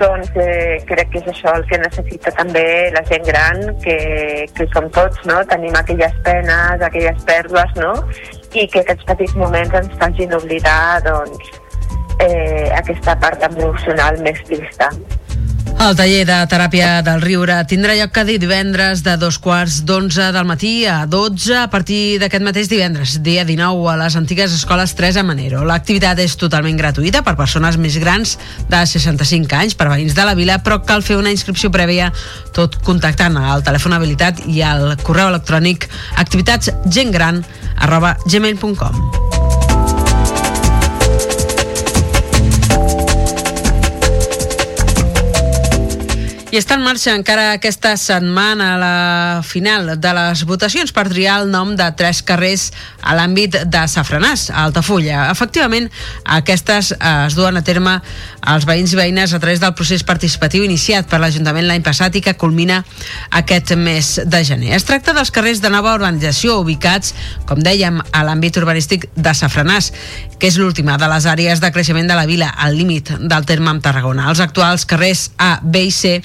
doncs 0.00 0.30
eh, 0.40 0.80
crec 0.88 1.10
que 1.12 1.20
és 1.20 1.30
això 1.32 1.52
el 1.58 1.66
que 1.68 1.78
necessita 1.82 2.32
també 2.38 2.64
la 2.94 3.02
gent 3.10 3.26
gran 3.26 3.60
que, 3.84 3.96
que 4.56 4.66
som 4.72 4.88
tots, 4.96 5.20
no? 5.28 5.42
tenim 5.50 5.76
aquelles 5.76 6.14
penes, 6.24 6.84
aquelles 6.86 7.24
pèrdues 7.28 7.74
no? 7.76 7.92
i 8.56 8.66
que 8.66 8.80
aquests 8.80 9.04
petits 9.12 9.36
moments 9.36 9.76
ens 9.82 9.98
facin 10.00 10.32
oblidar 10.38 11.02
doncs, 11.04 11.52
eh, 12.24 12.68
aquesta 12.80 13.16
part 13.20 13.44
emocional 13.50 14.18
més 14.24 14.40
trista. 14.48 14.88
El 15.80 15.94
taller 15.96 16.26
de 16.28 16.36
teràpia 16.44 16.88
del 17.00 17.22
riure 17.22 17.54
tindrà 17.64 17.94
lloc 17.96 18.10
cada 18.12 18.34
divendres 18.36 19.00
de 19.00 19.14
dos 19.16 19.38
quarts 19.40 19.78
d'onze 19.88 20.26
del 20.34 20.44
matí 20.44 20.84
a 20.84 21.06
12 21.08 21.54
a 21.56 21.70
partir 21.72 22.18
d'aquest 22.20 22.44
mateix 22.44 22.68
divendres, 22.68 23.14
dia 23.24 23.46
19, 23.48 23.86
a 23.88 23.94
les 24.02 24.18
antigues 24.20 24.52
escoles 24.52 24.92
3 24.98 25.16
a 25.16 25.24
Manero. 25.24 25.62
L'activitat 25.64 26.20
és 26.20 26.36
totalment 26.36 26.76
gratuïta 26.76 27.24
per 27.24 27.32
persones 27.38 27.80
més 27.80 27.96
grans 27.96 28.36
de 28.68 28.82
65 28.92 29.56
anys, 29.56 29.74
per 29.74 29.88
veïns 29.88 30.12
de 30.12 30.26
la 30.28 30.36
vila, 30.36 30.58
però 30.60 30.82
cal 30.84 31.00
fer 31.00 31.16
una 31.16 31.32
inscripció 31.32 31.72
prèvia 31.72 32.10
tot 32.52 32.76
contactant 32.84 33.40
al 33.40 33.64
telèfon 33.64 33.96
habilitat 33.96 34.44
i 34.52 34.60
al 34.60 34.98
correu 35.00 35.32
electrònic 35.32 35.88
activitatsgentgran 36.20 37.40
arroba 37.80 38.18
gmail.com. 38.28 39.49
I 46.50 46.58
està 46.58 46.74
en 46.74 46.82
marxa 46.82 47.12
encara 47.14 47.52
aquesta 47.54 47.92
setmana 47.94 48.72
la 48.74 49.42
final 49.46 49.92
de 50.02 50.10
les 50.16 50.40
votacions 50.48 50.90
per 50.90 51.04
triar 51.06 51.36
el 51.44 51.52
nom 51.52 51.76
de 51.78 51.86
tres 51.94 52.24
carrers 52.26 52.64
a 53.06 53.14
l'àmbit 53.14 53.54
de 53.70 53.82
Safranàs, 53.86 54.48
a 54.50 54.64
Altafulla. 54.66 55.28
Efectivament, 55.30 55.86
aquestes 56.26 56.90
es 56.90 57.36
duen 57.38 57.60
a 57.60 57.62
terme 57.62 57.92
als 58.42 58.66
veïns 58.66 58.96
i 58.96 58.98
veïnes 58.98 59.30
a 59.30 59.38
través 59.38 59.62
del 59.62 59.76
procés 59.78 60.02
participatiu 60.02 60.66
iniciat 60.66 61.06
per 61.06 61.20
l'Ajuntament 61.22 61.68
l'any 61.68 61.84
passat 61.86 62.18
i 62.18 62.24
que 62.24 62.34
culmina 62.34 62.80
aquest 63.30 63.76
mes 63.78 64.16
de 64.26 64.42
gener. 64.42 64.74
Es 64.74 64.88
tracta 64.88 65.14
dels 65.14 65.30
carrers 65.30 65.62
de 65.62 65.70
nova 65.70 65.94
urbanització 65.94 66.58
ubicats, 66.64 67.14
com 67.46 67.62
dèiem, 67.62 68.02
a 68.10 68.24
l'àmbit 68.26 68.58
urbanístic 68.58 69.06
de 69.14 69.36
Safranàs, 69.38 69.92
que 70.40 70.50
és 70.50 70.58
l'última 70.58 70.98
de 70.98 71.06
les 71.14 71.30
àrees 71.30 71.62
de 71.62 71.70
creixement 71.70 72.10
de 72.10 72.18
la 72.18 72.26
vila, 72.26 72.50
al 72.58 72.74
límit 72.74 73.14
del 73.20 73.46
terme 73.46 73.70
amb 73.70 73.86
Tarragona. 73.86 74.26
Els 74.32 74.42
actuals 74.42 74.88
carrers 74.88 75.28
A, 75.38 75.60
B 75.62 75.86
i 75.86 75.94
C 75.94 76.18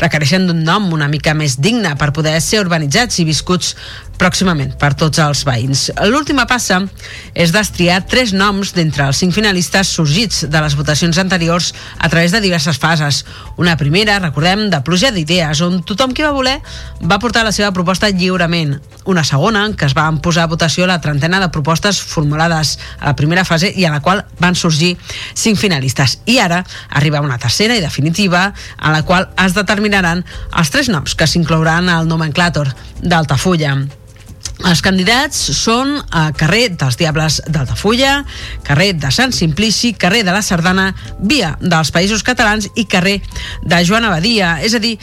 requereixen 0.00 0.46
d'un 0.48 0.62
nom 0.66 0.90
una 0.94 1.08
mica 1.12 1.34
més 1.34 1.58
digne 1.60 1.94
per 2.00 2.12
poder 2.16 2.38
ser 2.44 2.62
urbanitzats 2.64 3.20
i 3.22 3.26
viscuts 3.28 3.74
pròximament 4.18 4.74
per 4.80 4.94
tots 4.98 5.20
els 5.22 5.44
veïns. 5.46 5.86
L'última 6.10 6.46
passa 6.48 6.80
és 7.34 7.52
destriar 7.54 8.02
tres 8.08 8.32
noms 8.36 8.72
d'entre 8.76 9.06
els 9.10 9.20
cinc 9.22 9.34
finalistes 9.36 9.90
sorgits 9.98 10.44
de 10.50 10.62
les 10.62 10.76
votacions 10.78 11.18
anteriors 11.18 11.72
a 11.98 12.08
través 12.12 12.32
de 12.32 12.40
diverses 12.40 12.78
fases. 12.80 13.24
Una 13.56 13.76
primera, 13.76 14.18
recordem, 14.18 14.66
de 14.72 14.80
pluja 14.84 15.12
d'idees, 15.14 15.60
on 15.64 15.82
tothom 15.86 16.14
qui 16.16 16.24
va 16.24 16.34
voler 16.36 16.56
va 17.02 17.20
portar 17.22 17.44
la 17.46 17.52
seva 17.52 17.72
proposta 17.76 18.10
lliurement. 18.10 18.76
Una 19.06 19.24
segona, 19.24 19.68
que 19.76 19.86
es 19.86 19.94
van 19.94 20.20
posar 20.24 20.46
a 20.46 20.52
votació 20.52 20.86
la 20.88 21.00
trentena 21.00 21.40
de 21.40 21.50
propostes 21.54 22.00
formulades 22.00 22.76
a 22.98 23.10
la 23.10 23.16
primera 23.16 23.44
fase 23.44 23.70
i 23.70 23.84
a 23.84 23.92
la 23.92 24.00
qual 24.02 24.24
van 24.40 24.56
sorgir 24.58 24.96
cinc 25.34 25.60
finalistes. 25.60 26.18
I 26.26 26.40
ara 26.42 26.64
arriba 26.90 27.22
una 27.22 27.38
tercera 27.38 27.76
i 27.76 27.84
definitiva, 27.84 28.48
a 28.76 28.92
la 28.92 29.04
qual 29.04 29.30
es 29.44 29.54
determinaran 29.54 30.24
els 30.56 30.72
tres 30.72 30.90
noms 30.90 31.14
que 31.14 31.28
s'inclouran 31.28 31.88
al 31.92 32.10
nomenclàtor 32.10 32.72
d'Altafulla. 33.02 33.76
Els 34.64 34.80
candidats 34.80 35.36
són 35.52 35.98
a 36.10 36.30
carrer 36.36 36.70
dels 36.80 36.96
Diables 36.96 37.42
d'Altafulla, 37.52 38.22
carrer 38.64 38.94
de 38.96 39.10
Sant 39.12 39.34
Simplici, 39.36 39.92
carrer 39.92 40.22
de 40.24 40.32
la 40.32 40.42
Sardana, 40.42 40.88
via 41.20 41.54
dels 41.60 41.92
Països 41.92 42.24
Catalans 42.24 42.70
i 42.74 42.86
carrer 42.88 43.20
de 43.62 43.84
Joan 43.84 44.08
Abadia, 44.08 44.56
és 44.64 44.74
a 44.74 44.80
dir, 44.80 44.96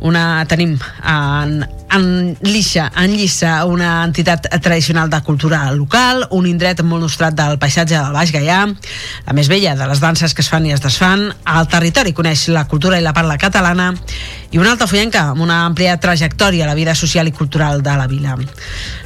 una, 0.00 0.44
tenim 0.46 0.76
en, 1.02 1.64
en 1.90 2.36
Lixa, 2.42 2.86
en 2.96 3.14
Lliça, 3.16 3.64
una 3.66 4.04
entitat 4.04 4.46
tradicional 4.62 5.10
de 5.10 5.20
cultura 5.26 5.64
local, 5.74 6.26
un 6.30 6.46
indret 6.46 6.84
molt 6.86 7.02
nostrat 7.02 7.34
del 7.34 7.58
paisatge 7.58 7.96
del 7.96 8.14
Baix 8.14 8.32
Gaià, 8.34 8.60
la 9.26 9.34
més 9.34 9.50
vella 9.50 9.74
de 9.78 9.88
les 9.90 10.02
danses 10.04 10.34
que 10.34 10.44
es 10.44 10.50
fan 10.52 10.68
i 10.68 10.74
es 10.76 10.84
desfan, 10.84 11.28
el 11.32 11.70
territori 11.72 12.14
coneix 12.14 12.46
la 12.54 12.68
cultura 12.70 13.00
i 13.00 13.04
la 13.04 13.16
parla 13.16 13.38
catalana 13.40 13.90
i 14.50 14.58
una 14.58 14.72
alta 14.72 14.86
foienca 14.88 15.26
amb 15.32 15.42
una 15.44 15.58
àmplia 15.66 15.98
trajectòria 16.00 16.64
a 16.64 16.68
la 16.70 16.76
vida 16.78 16.94
social 16.96 17.28
i 17.28 17.34
cultural 17.36 17.82
de 17.82 17.96
la 17.98 18.06
vila. 18.08 18.36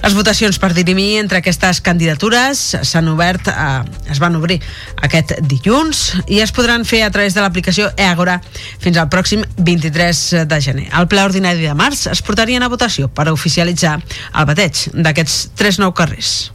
Les 0.03 0.15
votacions 0.15 0.59
per 0.63 0.73
dirimir 0.77 1.19
entre 1.19 1.41
aquestes 1.43 1.83
candidatures 1.83 2.63
s'han 2.83 3.11
obert, 3.11 3.49
eh, 3.49 3.83
es 4.13 4.23
van 4.23 4.37
obrir 4.37 4.61
aquest 5.03 5.35
dilluns 5.43 6.05
i 6.29 6.41
es 6.41 6.53
podran 6.55 6.87
fer 6.87 7.03
a 7.03 7.11
través 7.11 7.35
de 7.35 7.43
l'aplicació 7.43 7.91
Eagora 7.97 8.41
fins 8.79 8.97
al 8.97 9.11
pròxim 9.11 9.45
23 9.59 10.47
de 10.47 10.61
gener. 10.61 10.89
Al 10.93 11.09
ple 11.09 11.25
ordinari 11.27 11.67
de 11.67 11.75
març 11.75 12.07
es 12.13 12.23
portarien 12.23 12.63
a 12.63 12.71
votació 12.73 13.09
per 13.09 13.31
oficialitzar 13.33 13.99
el 13.99 14.47
bateig 14.47 14.89
d'aquests 14.95 15.49
tres 15.59 15.79
nou 15.83 15.93
carrers. 15.93 16.53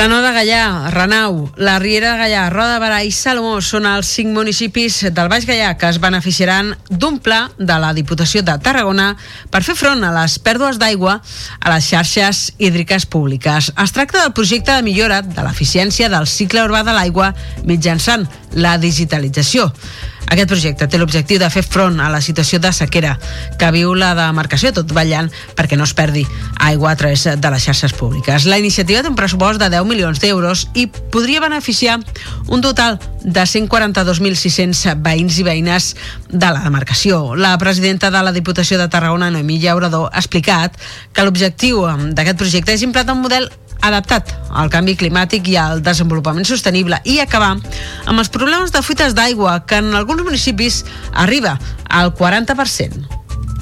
La 0.00 0.08
Nova 0.08 0.28
de 0.28 0.32
Gallà, 0.32 0.88
Renau, 0.88 1.50
la 1.58 1.78
Riera 1.78 2.14
de 2.14 2.20
Gallà, 2.22 2.48
Roda 2.48 2.78
de 2.78 2.80
Barà 2.80 3.02
i 3.04 3.10
Salomó 3.12 3.58
són 3.60 3.84
els 3.84 4.08
cinc 4.08 4.32
municipis 4.32 4.94
del 5.12 5.28
Baix 5.28 5.44
Gallà 5.44 5.74
que 5.76 5.90
es 5.92 5.98
beneficiaran 6.00 6.70
d'un 6.88 7.18
pla 7.20 7.42
de 7.58 7.76
la 7.82 7.92
Diputació 7.92 8.40
de 8.40 8.54
Tarragona 8.64 9.10
per 9.52 9.60
fer 9.60 9.76
front 9.76 10.00
a 10.00 10.14
les 10.14 10.38
pèrdues 10.40 10.80
d'aigua 10.80 11.18
a 11.20 11.74
les 11.74 11.92
xarxes 11.92 12.54
hídriques 12.56 13.04
públiques. 13.12 13.74
Es 13.76 13.92
tracta 13.92 14.22
del 14.22 14.32
projecte 14.32 14.72
de 14.72 14.88
millora 14.88 15.20
de 15.20 15.44
l'eficiència 15.44 16.08
del 16.08 16.24
cicle 16.24 16.64
urbà 16.64 16.80
de 16.80 16.96
l'aigua 16.96 17.34
mitjançant 17.68 18.24
la 18.54 18.78
digitalització. 18.78 19.70
Aquest 20.30 20.46
projecte 20.46 20.86
té 20.86 20.98
l'objectiu 20.98 21.40
de 21.42 21.48
fer 21.50 21.62
front 21.66 21.98
a 21.98 22.08
la 22.12 22.20
situació 22.22 22.60
de 22.62 22.70
sequera 22.72 23.16
que 23.58 23.70
viu 23.74 23.96
la 23.98 24.12
demarcació, 24.14 24.70
tot 24.72 24.92
ballant 24.94 25.26
perquè 25.58 25.74
no 25.78 25.86
es 25.88 25.94
perdi 25.98 26.22
aigua 26.62 26.92
a 26.92 26.98
través 27.00 27.24
de 27.26 27.50
les 27.50 27.64
xarxes 27.66 27.94
públiques. 27.98 28.46
La 28.46 28.60
iniciativa 28.62 29.02
té 29.02 29.10
un 29.10 29.18
pressupost 29.18 29.58
de 29.58 29.70
10 29.72 29.88
milions 29.88 30.22
d'euros 30.22 30.68
i 30.78 30.86
podria 30.86 31.42
beneficiar 31.42 31.98
un 32.46 32.62
total 32.62 33.00
de 33.24 33.42
142.600 33.42 35.00
veïns 35.02 35.40
i 35.40 35.46
veïnes 35.46 35.90
de 36.30 36.52
la 36.52 36.62
demarcació. 36.62 37.34
La 37.34 37.56
presidenta 37.58 38.12
de 38.14 38.22
la 38.22 38.32
Diputació 38.32 38.78
de 38.78 38.86
Tarragona, 38.88 39.32
Noemí 39.34 39.58
Llaurador, 39.58 40.12
ha 40.12 40.22
explicat 40.22 40.78
que 41.12 41.26
l'objectiu 41.26 41.82
d'aquest 42.14 42.38
projecte 42.38 42.76
és 42.76 42.86
implantar 42.86 43.18
un 43.18 43.26
model 43.26 43.50
adaptat 43.80 44.34
al 44.50 44.70
canvi 44.72 44.96
climàtic 45.00 45.48
i 45.52 45.56
al 45.60 45.82
desenvolupament 45.84 46.48
sostenible 46.48 47.00
i 47.04 47.20
acabar 47.22 47.54
amb 48.06 48.18
els 48.18 48.32
problemes 48.32 48.74
de 48.74 48.82
fuites 48.82 49.14
d'aigua 49.14 49.60
que 49.66 49.80
en 49.80 49.94
alguns 49.94 50.24
municipis 50.26 50.84
arriba 51.12 51.58
al 51.88 52.14
40%. 52.14 53.20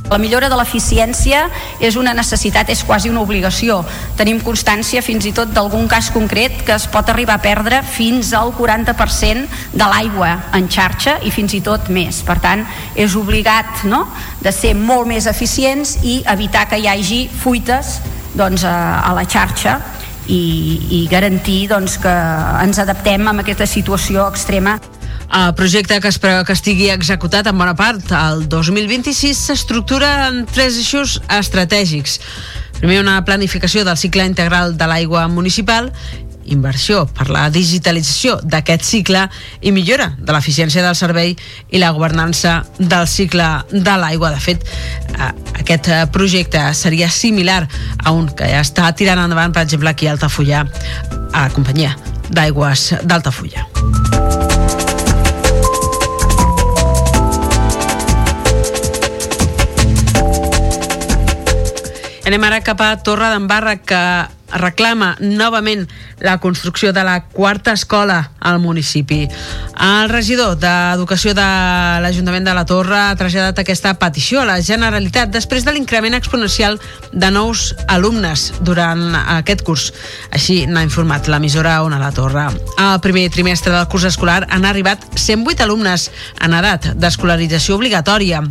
La 0.08 0.16
millora 0.16 0.48
de 0.48 0.56
l'eficiència 0.56 1.42
és 1.84 1.96
una 2.00 2.14
necessitat, 2.16 2.70
és 2.72 2.80
quasi 2.80 3.10
una 3.12 3.20
obligació. 3.20 3.82
Tenim 4.16 4.38
constància 4.40 5.02
fins 5.04 5.26
i 5.28 5.34
tot 5.36 5.52
d'algun 5.52 5.84
cas 5.90 6.08
concret 6.14 6.62
que 6.64 6.72
es 6.78 6.86
pot 6.88 7.10
arribar 7.12 7.36
a 7.36 7.42
perdre 7.44 7.82
fins 7.84 8.32
al 8.32 8.54
40% 8.56 9.76
de 9.76 9.90
l'aigua 9.92 10.30
en 10.56 10.70
xarxa 10.72 11.18
i 11.28 11.32
fins 11.34 11.58
i 11.58 11.60
tot 11.60 11.92
més. 11.92 12.22
Per 12.24 12.38
tant, 12.40 12.64
és 12.96 13.18
obligat 13.20 13.84
no? 13.84 14.06
de 14.40 14.54
ser 14.54 14.72
molt 14.78 15.10
més 15.12 15.28
eficients 15.28 15.98
i 16.00 16.22
evitar 16.24 16.64
que 16.72 16.80
hi 16.80 16.88
hagi 16.88 17.22
fuites 17.28 17.98
doncs, 18.32 18.64
a, 18.64 19.04
a 19.04 19.12
la 19.12 19.28
xarxa 19.28 19.76
i, 20.28 21.00
i 21.00 21.00
garantir 21.10 21.66
doncs, 21.72 21.96
que 22.00 22.12
ens 22.62 22.78
adaptem 22.78 23.26
a 23.26 23.34
aquesta 23.42 23.66
situació 23.66 24.28
extrema. 24.28 24.78
El 25.28 25.52
projecte 25.56 25.98
que 26.00 26.08
es 26.08 26.16
preveu 26.20 26.44
que 26.48 26.54
estigui 26.56 26.88
executat 26.92 27.50
en 27.50 27.58
bona 27.60 27.74
part 27.76 28.12
el 28.16 28.46
2026 28.48 29.42
s'estructura 29.50 30.28
en 30.28 30.46
tres 30.48 30.78
eixos 30.80 31.18
estratègics. 31.28 32.20
Primer, 32.78 33.00
una 33.02 33.18
planificació 33.26 33.84
del 33.84 33.98
cicle 33.98 34.24
integral 34.24 34.76
de 34.78 34.86
l'aigua 34.88 35.26
municipal 35.28 35.90
inversió 36.54 37.04
per 37.06 37.28
la 37.32 37.48
digitalització 37.52 38.38
d'aquest 38.42 38.84
cicle 38.86 39.24
i 39.60 39.72
millora 39.72 40.10
de 40.18 40.34
l'eficiència 40.34 40.84
del 40.84 40.96
servei 40.98 41.34
i 41.70 41.80
la 41.82 41.92
governança 41.96 42.62
del 42.78 43.08
cicle 43.08 43.46
de 43.70 43.96
l'aigua. 44.00 44.32
De 44.34 44.40
fet, 44.40 44.64
eh, 45.14 45.32
aquest 45.60 45.88
eh, 45.88 46.04
projecte 46.12 46.62
seria 46.74 47.10
similar 47.10 47.66
a 48.04 48.12
un 48.12 48.28
que 48.28 48.48
ja 48.48 48.62
està 48.64 48.90
tirant 48.94 49.20
endavant, 49.24 49.52
per 49.52 49.66
exemple, 49.66 49.90
aquí 49.90 50.08
a 50.08 50.16
Altafulla, 50.16 50.64
a 51.32 51.48
la 51.48 51.50
companyia 51.54 51.96
d'aigües 52.30 52.92
d'Altafulla. 53.04 53.68
Anem 62.28 62.42
ara 62.44 62.58
cap 62.60 62.80
a 62.84 62.90
Torre 63.00 63.30
d'Embarra, 63.32 63.78
que 63.80 63.98
reclama 64.52 65.16
novament 65.20 65.86
la 66.20 66.38
construcció 66.38 66.92
de 66.92 67.04
la 67.04 67.24
quarta 67.24 67.72
escola 67.72 68.32
al 68.40 68.58
municipi. 68.58 69.28
El 69.78 70.08
regidor 70.08 70.56
d'Educació 70.58 71.34
de 71.36 71.46
l'Ajuntament 72.02 72.46
de 72.48 72.54
la 72.56 72.64
Torre 72.66 72.96
ha 72.98 73.16
traslladat 73.18 73.60
aquesta 73.62 73.94
petició 74.00 74.42
a 74.42 74.48
la 74.48 74.60
Generalitat 74.64 75.30
després 75.34 75.66
de 75.66 75.74
l'increment 75.74 76.16
exponencial 76.16 76.78
de 77.12 77.30
nous 77.30 77.74
alumnes 77.88 78.48
durant 78.60 79.04
aquest 79.38 79.62
curs. 79.66 79.90
Així 80.32 80.64
n'ha 80.66 80.86
informat 80.86 81.28
l'emissora 81.28 81.82
Ona 81.84 82.00
la 82.00 82.12
Torre. 82.12 82.48
Al 82.78 83.00
primer 83.04 83.28
trimestre 83.34 83.74
del 83.74 83.88
curs 83.92 84.08
escolar 84.08 84.44
han 84.48 84.64
arribat 84.64 85.04
108 85.14 85.68
alumnes 85.68 86.10
en 86.40 86.56
edat 86.58 86.92
d'escolarització 86.98 87.76
obligatòria 87.78 88.42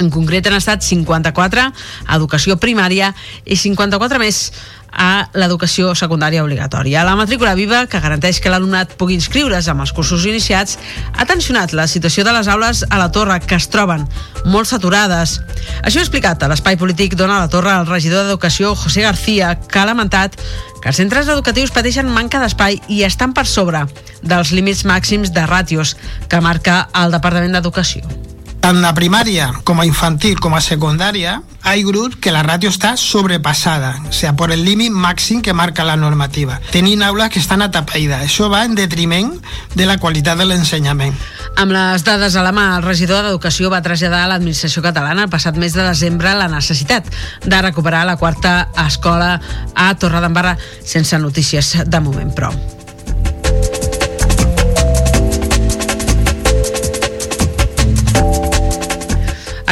en 0.00 0.10
concret 0.10 0.46
han 0.48 0.58
estat 0.58 0.84
54 0.84 1.66
a 1.66 2.16
educació 2.16 2.56
primària 2.60 3.12
i 3.44 3.56
54 3.58 4.22
més 4.22 4.48
a 4.94 5.26
l'educació 5.34 5.92
secundària 5.98 6.44
obligatòria. 6.44 7.02
La 7.04 7.16
matrícula 7.18 7.54
viva, 7.58 7.84
que 7.90 8.00
garanteix 8.00 8.38
que 8.40 8.50
l'alumnat 8.52 8.94
pugui 8.98 9.16
inscriure's 9.18 9.68
amb 9.68 9.82
els 9.84 9.92
cursos 9.92 10.24
iniciats, 10.30 10.78
ha 11.12 11.26
tensionat 11.26 11.74
la 11.74 11.88
situació 11.90 12.24
de 12.24 12.34
les 12.36 12.48
aules 12.48 12.84
a 12.88 13.00
la 13.00 13.10
Torre, 13.12 13.40
que 13.42 13.58
es 13.58 13.68
troben 13.72 14.06
molt 14.46 14.70
saturades. 14.70 15.40
Això 15.82 16.00
ha 16.00 16.06
explicat 16.06 16.42
a 16.42 16.50
l'espai 16.50 16.78
polític 16.80 17.16
Dona 17.18 17.40
la 17.42 17.50
Torre 17.50 17.74
el 17.74 17.88
regidor 17.90 18.24
d'Educació, 18.24 18.74
José 18.78 19.02
García, 19.02 19.56
que 19.58 19.82
ha 19.82 19.88
lamentat 19.88 20.38
que 20.80 20.92
els 20.92 21.00
centres 21.00 21.28
educatius 21.32 21.72
pateixen 21.74 22.10
manca 22.12 22.42
d'espai 22.42 22.78
i 22.92 23.02
estan 23.08 23.34
per 23.34 23.46
sobre 23.48 23.86
dels 24.22 24.52
límits 24.52 24.84
màxims 24.84 25.34
de 25.34 25.46
ràtios 25.48 25.96
que 26.28 26.44
marca 26.44 26.84
el 26.94 27.14
Departament 27.14 27.56
d'Educació. 27.56 28.33
Tant 28.64 28.80
a 28.80 28.94
primària 28.96 29.50
com 29.68 29.76
a 29.76 29.84
infantil 29.84 30.38
com 30.40 30.54
a 30.56 30.60
secundària 30.64 31.34
hay 31.68 31.82
grups 31.84 32.16
que 32.16 32.30
la 32.32 32.40
ràtio 32.46 32.70
està 32.72 32.94
sobrepassada, 32.96 33.90
o 34.08 34.12
sea, 34.16 34.30
por 34.40 34.54
el 34.54 34.62
límit 34.64 34.88
màxim 34.88 35.42
que 35.44 35.52
marca 35.52 35.84
la 35.84 35.98
normativa. 36.00 36.56
Tenim 36.72 37.02
aules 37.04 37.28
que 37.28 37.42
estan 37.42 37.60
atapeïdes. 37.60 38.22
Això 38.24 38.48
va 38.48 38.62
en 38.64 38.72
detriment 38.78 39.34
de 39.74 39.84
la 39.84 39.98
qualitat 40.00 40.40
de 40.40 40.46
l'ensenyament. 40.48 41.12
Amb 41.60 41.76
les 41.76 42.06
dades 42.08 42.38
a 42.40 42.44
la 42.46 42.54
mà, 42.56 42.70
el 42.78 42.86
regidor 42.86 43.26
d'Educació 43.26 43.68
va 43.68 43.82
traslladar 43.84 44.22
a 44.24 44.30
l'administració 44.32 44.80
catalana 44.86 45.26
el 45.28 45.34
passat 45.34 45.60
mes 45.60 45.76
de 45.76 45.84
desembre 45.84 46.32
la 46.32 46.48
necessitat 46.48 47.12
de 47.44 47.60
recuperar 47.68 48.06
la 48.08 48.16
quarta 48.16 48.70
escola 48.86 49.34
a 49.74 49.92
Torredembarra 49.92 50.56
sense 50.80 51.20
notícies 51.20 51.76
de 51.84 52.00
moment, 52.00 52.32
però. 52.32 52.54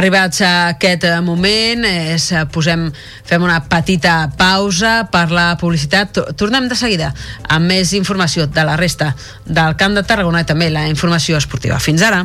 Arribats 0.03 0.41
a 0.43 0.73
aquest 0.73 1.05
moment, 1.23 1.85
és, 1.87 2.25
posem, 2.51 2.89
fem 3.23 3.45
una 3.47 3.61
petita 3.71 4.17
pausa 4.35 5.05
per 5.15 5.29
la 5.31 5.53
publicitat. 5.61 6.19
Tornem 6.35 6.67
de 6.67 6.75
seguida 6.75 7.13
amb 7.47 7.71
més 7.71 7.95
informació 7.95 8.49
de 8.51 8.67
la 8.67 8.75
resta 8.75 9.13
del 9.47 9.79
Camp 9.79 9.95
de 9.95 10.03
Tarragona 10.03 10.43
i 10.43 10.49
també 10.49 10.73
la 10.75 10.89
informació 10.91 11.39
esportiva. 11.39 11.79
Fins 11.79 12.03
ara. 12.03 12.25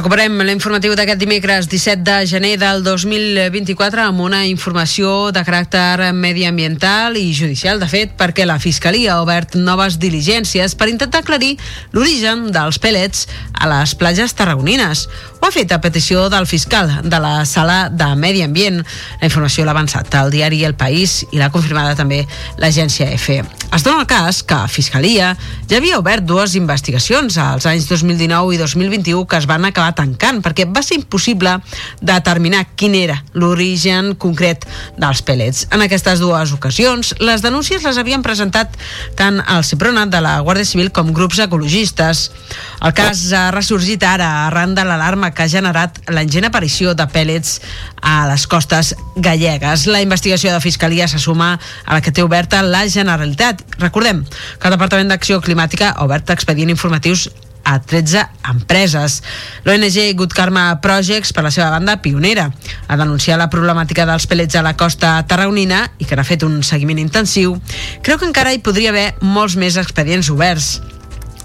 Recuperem 0.00 0.38
l'informatiu 0.48 0.94
d'aquest 0.96 1.20
dimecres 1.20 1.66
17 1.68 2.00
de 2.06 2.14
gener 2.24 2.54
del 2.56 2.78
2024 2.80 4.00
amb 4.06 4.22
una 4.24 4.38
informació 4.48 5.28
de 5.28 5.42
caràcter 5.44 6.14
mediambiental 6.16 7.18
i 7.20 7.34
judicial, 7.36 7.76
de 7.82 7.88
fet, 7.90 8.14
perquè 8.16 8.46
la 8.48 8.56
Fiscalia 8.56 9.12
ha 9.12 9.20
obert 9.20 9.58
noves 9.60 9.98
diligències 10.00 10.72
per 10.72 10.88
intentar 10.88 11.20
aclarir 11.20 11.58
l'origen 11.92 12.46
dels 12.48 12.80
pèl·lets 12.80 13.26
a 13.52 13.68
les 13.68 13.92
platges 14.00 14.32
tarragonines. 14.38 15.04
Ho 15.40 15.50
ha 15.50 15.52
fet 15.52 15.72
a 15.72 15.82
petició 15.84 16.30
del 16.32 16.48
fiscal 16.48 16.88
de 17.04 17.20
la 17.20 17.44
Sala 17.44 17.90
de 17.92 18.08
Medi 18.16 18.40
Ambient. 18.40 18.80
La 19.20 19.28
informació 19.28 19.66
l'ha 19.68 19.76
avançat 19.76 20.16
al 20.16 20.32
diari 20.32 20.64
El 20.64 20.78
País 20.80 21.26
i 21.28 21.36
l'ha 21.36 21.52
confirmada 21.52 21.92
també 21.96 22.22
l'agència 22.56 23.12
EFE. 23.18 23.42
Es 23.70 23.84
dona 23.86 24.00
el 24.00 24.08
cas 24.10 24.40
que 24.42 24.56
Fiscalia 24.72 25.34
ja 25.70 25.76
havia 25.78 26.00
obert 26.00 26.24
dues 26.26 26.56
investigacions 26.58 27.36
als 27.38 27.68
anys 27.70 27.86
2019 27.92 28.56
i 28.56 28.58
2021 28.58 29.28
que 29.28 29.38
es 29.38 29.46
van 29.46 29.68
acabar 29.68 29.89
tancant 29.96 30.40
perquè 30.44 30.66
va 30.70 30.82
ser 30.84 30.98
impossible 31.00 31.56
determinar 32.00 32.64
quin 32.76 32.94
era 32.98 33.18
l'origen 33.34 34.14
concret 34.20 34.66
dels 35.00 35.22
pèl·lets. 35.26 35.66
En 35.74 35.82
aquestes 35.84 36.22
dues 36.22 36.54
ocasions, 36.56 37.14
les 37.20 37.42
denúncies 37.44 37.84
les 37.86 37.98
havien 38.00 38.22
presentat 38.22 38.76
tant 39.18 39.40
el 39.40 39.64
Ciprona 39.64 40.06
de 40.10 40.20
la 40.24 40.38
Guàrdia 40.44 40.68
Civil 40.68 40.90
com 40.94 41.12
grups 41.16 41.40
ecologistes. 41.42 42.28
El 42.84 42.94
cas 42.96 43.22
ha 43.36 43.48
ressorgit 43.54 44.04
ara 44.06 44.46
arran 44.46 44.74
de 44.74 44.84
l'alarma 44.86 45.32
que 45.34 45.44
ha 45.44 45.52
generat 45.52 46.00
l'engent 46.08 46.48
aparició 46.48 46.94
de 46.94 47.06
pèl·lets 47.10 47.58
a 48.00 48.24
les 48.30 48.46
costes 48.50 48.94
gallegues. 49.16 49.86
La 49.86 50.02
investigació 50.02 50.52
de 50.54 50.62
Fiscalia 50.64 51.08
se 51.08 51.18
suma 51.18 51.52
a 51.84 51.94
la 51.94 52.00
que 52.00 52.12
té 52.12 52.24
oberta 52.24 52.62
la 52.62 52.86
Generalitat. 52.88 53.62
Recordem 53.78 54.24
que 54.24 54.68
el 54.68 54.76
Departament 54.76 55.12
d'Acció 55.12 55.40
Climàtica 55.44 55.94
ha 55.94 56.04
obert 56.04 56.30
expedient 56.30 56.72
informatius 56.72 57.28
a 57.70 57.78
13 57.78 58.26
empreses. 58.50 59.22
L'ONG 59.64 60.16
Good 60.18 60.34
Karma 60.34 60.80
Projects, 60.82 61.32
per 61.32 61.44
la 61.46 61.54
seva 61.54 61.70
banda, 61.70 62.00
pionera, 62.02 62.50
a 62.88 62.98
denunciar 62.98 63.38
la 63.38 63.50
problemàtica 63.52 64.06
dels 64.08 64.26
pellets 64.26 64.58
a 64.58 64.66
la 64.66 64.74
costa 64.76 65.14
tarragonina 65.30 65.84
i 66.02 66.08
que 66.08 66.18
n'ha 66.18 66.26
fet 66.26 66.42
un 66.46 66.60
seguiment 66.66 66.98
intensiu, 66.98 67.54
creu 68.02 68.18
que 68.18 68.26
encara 68.26 68.54
hi 68.54 68.64
podria 68.64 68.90
haver 68.90 69.12
molts 69.22 69.54
més 69.60 69.78
expedients 69.78 70.32
oberts. 70.34 70.80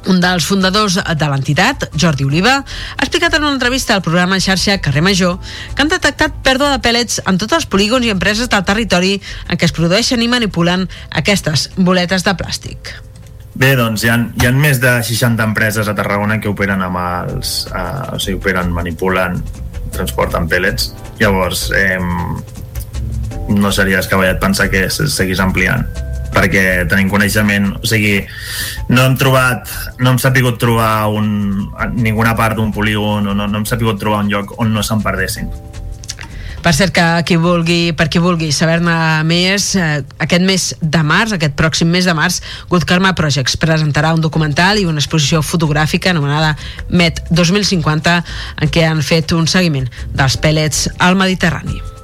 Un 0.05 0.19
dels 0.21 0.45
fundadors 0.45 0.99
de 1.01 1.29
l'entitat, 1.29 1.87
Jordi 1.97 2.27
Oliva, 2.27 2.59
ha 2.61 3.05
explicat 3.05 3.33
en 3.33 3.45
una 3.45 3.55
entrevista 3.55 3.95
al 3.95 4.03
programa 4.05 4.37
xarxa 4.41 4.77
Carrer 4.77 5.01
Major 5.01 5.39
que 5.73 5.81
han 5.81 5.89
detectat 5.89 6.37
pèrdua 6.45 6.75
de 6.75 6.81
pèl·lets 6.85 7.23
en 7.25 7.41
tots 7.41 7.57
els 7.57 7.65
polígons 7.65 8.05
i 8.05 8.13
empreses 8.13 8.51
del 8.51 8.65
territori 8.69 9.15
en 9.49 9.57
què 9.57 9.65
es 9.65 9.73
produeixen 9.73 10.21
i 10.21 10.29
manipulen 10.29 10.85
aquestes 11.09 11.71
boletes 11.77 12.25
de 12.25 12.37
plàstic. 12.37 12.93
Bé, 13.55 13.71
doncs 13.79 14.03
hi 14.03 14.09
ha, 14.11 14.17
hi 14.35 14.47
ha 14.47 14.51
més 14.51 14.81
de 14.83 14.97
60 15.07 15.43
empreses 15.47 15.87
a 15.87 15.95
Tarragona 15.95 16.41
que 16.43 16.51
operen 16.51 16.81
amb 16.83 16.99
els... 16.99 17.53
Eh, 17.71 18.15
o 18.15 18.19
sigui, 18.19 18.39
operen, 18.41 18.73
manipulen, 18.75 19.39
transporten 19.95 20.49
pèl·lets. 20.51 20.89
Llavors, 21.21 21.69
eh, 21.71 21.99
no 23.55 23.71
seria 23.71 24.01
escavallat 24.03 24.41
pensar 24.43 24.67
que 24.73 24.89
seguís 24.91 25.39
ampliant 25.39 25.85
perquè 26.35 26.83
tenim 26.91 27.07
coneixement, 27.07 27.69
o 27.79 27.87
sigui, 27.87 28.17
no 28.91 29.05
hem 29.05 29.13
trobat, 29.15 29.71
no 30.03 30.11
hem 30.11 30.19
sapigut 30.19 30.59
trobar 30.59 31.07
un, 31.07 31.29
ninguna 31.95 32.35
part 32.35 32.59
d'un 32.59 32.73
polígon, 32.75 33.29
no, 33.31 33.47
no 33.47 33.61
hem 33.61 33.67
sapigut 33.69 34.01
trobar 34.01 34.25
un 34.25 34.33
lloc 34.33 34.51
on 34.59 34.75
no 34.75 34.83
se'n 34.83 34.99
perdessin. 35.05 35.47
Per 36.65 36.73
cert, 36.73 36.95
que 36.97 37.03
qui 37.29 37.35
vulgui, 37.37 37.93
per 37.93 38.07
qui 38.09 38.17
vulgui 38.17 38.47
saber-ne 38.49 38.95
més, 39.29 39.67
eh, 39.77 40.01
aquest 40.25 40.41
mes 40.41 40.63
de 40.81 41.03
març, 41.05 41.35
aquest 41.35 41.53
pròxim 41.53 41.93
mes 41.93 42.09
de 42.09 42.17
març, 42.17 42.41
Good 42.71 42.87
Karma 42.89 43.13
Projects 43.13 43.53
presentarà 43.61 44.15
un 44.17 44.21
documental 44.25 44.81
i 44.81 44.89
una 44.89 44.97
exposició 44.97 45.43
fotogràfica 45.45 46.09
anomenada 46.09 46.55
MET 46.89 47.21
2050, 47.29 48.23
en 48.57 48.73
què 48.73 48.89
han 48.89 49.05
fet 49.05 49.37
un 49.37 49.45
seguiment 49.45 49.85
dels 50.09 50.41
pèl·lets 50.41 50.87
al 50.97 51.13
Mediterrani. 51.21 51.94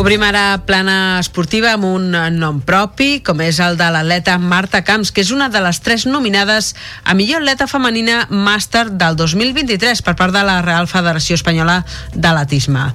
Obrim 0.00 0.22
ara 0.24 0.62
plana 0.64 1.18
esportiva 1.20 1.74
amb 1.74 1.84
un 1.84 2.14
nom 2.38 2.62
propi, 2.64 3.18
com 3.20 3.42
és 3.44 3.58
el 3.60 3.74
de 3.76 3.84
l'atleta 3.92 4.38
Marta 4.40 4.80
Camps, 4.80 5.10
que 5.12 5.20
és 5.20 5.28
una 5.28 5.50
de 5.52 5.60
les 5.60 5.76
tres 5.84 6.06
nominades 6.08 6.70
a 7.04 7.12
millor 7.12 7.42
atleta 7.42 7.66
femenina 7.68 8.22
màster 8.32 8.86
del 8.88 9.18
2023 9.20 10.00
per 10.06 10.14
part 10.16 10.32
de 10.32 10.40
la 10.40 10.62
Real 10.64 10.88
Federació 10.88 11.36
Espanyola 11.36 11.82
d'Atletisme. 12.14 12.86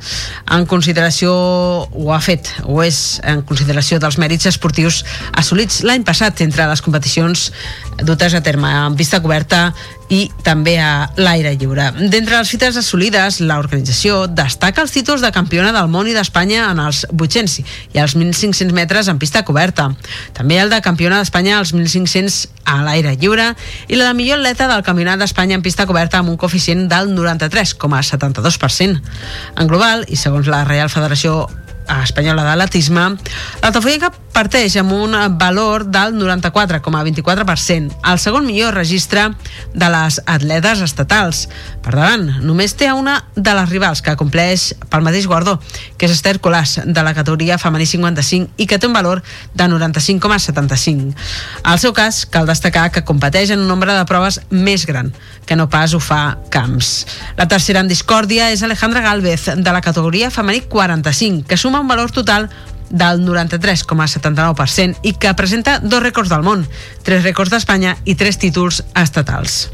En 0.58 0.66
consideració, 0.66 1.36
ho 1.86 2.10
ha 2.10 2.18
fet, 2.26 2.50
o 2.66 2.82
és 2.82 3.20
en 3.22 3.46
consideració 3.46 4.02
dels 4.02 4.18
mèrits 4.18 4.50
esportius 4.50 5.04
assolits 5.38 5.84
l'any 5.86 6.08
passat 6.10 6.42
entre 6.42 6.66
les 6.72 6.82
competicions 6.82 7.52
dutes 8.02 8.34
a 8.34 8.42
terme 8.42 8.74
en 8.82 8.98
pista 8.98 9.22
coberta 9.22 9.68
i 10.10 10.30
també 10.46 10.76
a 10.80 11.10
l'aire 11.18 11.56
lliure. 11.58 11.90
D'entre 11.98 12.38
les 12.38 12.50
fites 12.52 12.78
assolides, 12.78 13.40
l'organització 13.42 14.26
destaca 14.28 14.84
els 14.84 14.94
títols 14.94 15.24
de 15.26 15.32
campiona 15.34 15.72
del 15.76 15.90
món 15.90 16.10
i 16.10 16.14
d'Espanya 16.16 16.70
en 16.70 16.82
els 16.84 17.06
800 17.10 17.60
i 17.96 18.02
els 18.04 18.16
1.500 18.18 18.74
metres 18.76 19.10
en 19.10 19.20
pista 19.22 19.44
coberta. 19.48 19.90
També 20.38 20.60
el 20.62 20.70
de 20.70 20.82
campiona 20.86 21.20
d'Espanya 21.22 21.58
als 21.60 21.74
1.500 21.74 22.46
a 22.66 22.80
l'aire 22.86 23.16
lliure 23.18 23.52
i 23.88 23.98
la 23.98 24.10
de 24.10 24.18
millor 24.18 24.40
atleta 24.42 24.70
del 24.70 24.86
Campionat 24.86 25.22
d'Espanya 25.22 25.58
en 25.58 25.66
pista 25.66 25.86
coberta 25.90 26.22
amb 26.22 26.30
un 26.34 26.38
coeficient 26.38 26.88
del 26.90 27.14
93,72%. 27.16 29.02
En 29.58 29.68
global, 29.68 30.06
i 30.10 30.18
segons 30.18 30.50
la 30.50 30.66
Real 30.66 30.90
Federació 30.90 31.46
Espanyola 31.88 32.44
d'Atletisme, 32.46 33.08
l'altafollenca 33.62 34.12
parteix 34.36 34.76
amb 34.82 34.92
un 34.92 35.14
valor 35.40 35.86
del 35.88 36.16
94,24%, 36.20 37.94
el 38.12 38.20
segon 38.20 38.46
millor 38.46 38.76
registre 38.76 39.30
de 39.74 39.90
les 39.94 40.20
atletes 40.26 40.82
estatals. 40.84 41.46
Per 41.86 41.94
davant, 41.96 42.26
només 42.44 42.76
té 42.76 42.90
una 42.92 43.20
de 43.36 43.54
les 43.56 43.70
rivals 43.70 44.02
que 44.04 44.16
compleix 44.20 44.74
pel 44.92 45.06
mateix 45.06 45.28
guardó, 45.30 45.56
que 45.96 46.10
és 46.10 46.16
Esther 46.18 46.40
Colàs, 46.44 46.82
de 46.86 47.06
la 47.06 47.14
categoria 47.16 47.60
femení 47.62 47.88
55 47.88 48.60
i 48.60 48.68
que 48.68 48.80
té 48.80 48.90
un 48.90 48.98
valor 48.98 49.22
de 49.54 49.70
95,75. 49.72 51.16
Al 51.64 51.80
seu 51.80 51.94
cas, 51.96 52.26
cal 52.26 52.50
destacar 52.50 52.90
que 52.92 53.06
competeix 53.08 53.54
en 53.56 53.64
un 53.64 53.72
nombre 53.72 53.94
de 53.96 54.04
proves 54.10 54.42
més 54.50 54.86
gran, 54.90 55.14
que 55.46 55.56
no 55.56 55.70
pas 55.70 55.94
ho 55.94 56.02
fa 56.04 56.38
Camps. 56.52 57.06
La 57.38 57.48
tercera 57.48 57.80
en 57.84 57.92
discòrdia 57.92 58.50
és 58.52 58.64
Alejandra 58.64 59.04
Galvez, 59.06 59.48
de 59.56 59.72
la 59.72 59.84
categoria 59.86 60.32
femení 60.34 60.66
45, 60.68 61.46
que 61.48 61.58
suma 61.58 61.75
un 61.82 61.88
valor 61.88 62.12
total 62.12 62.50
del 62.90 63.26
93,79% 63.26 65.02
i 65.04 65.16
que 65.18 65.34
presenta 65.34 65.80
dos 65.80 66.04
rècords 66.04 66.30
del 66.30 66.46
món, 66.46 66.68
tres 67.04 67.24
rècords 67.26 67.52
d'Espanya 67.54 67.98
i 68.06 68.16
tres 68.16 68.38
títols 68.42 68.84
estatals. 68.96 69.66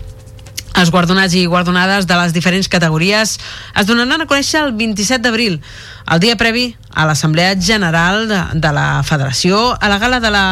Els 0.71 0.89
guardonats 0.89 1.35
i 1.35 1.43
guardonades 1.51 2.07
de 2.07 2.15
les 2.15 2.31
diferents 2.31 2.69
categories 2.71 3.35
es 3.35 3.87
donaran 3.89 4.23
a 4.23 4.27
conèixer 4.29 4.61
el 4.63 4.71
27 4.79 5.19
d'abril, 5.25 5.59
el 6.07 6.23
dia 6.23 6.37
previ 6.39 6.71
a 6.95 7.05
l'Assemblea 7.05 7.57
General 7.59 8.25
de, 8.27 8.39
de 8.55 8.71
la 8.71 9.03
Federació, 9.03 9.75
a 9.75 9.91
la 9.91 9.99
gala 9.99 10.21
de 10.23 10.31
la 10.31 10.45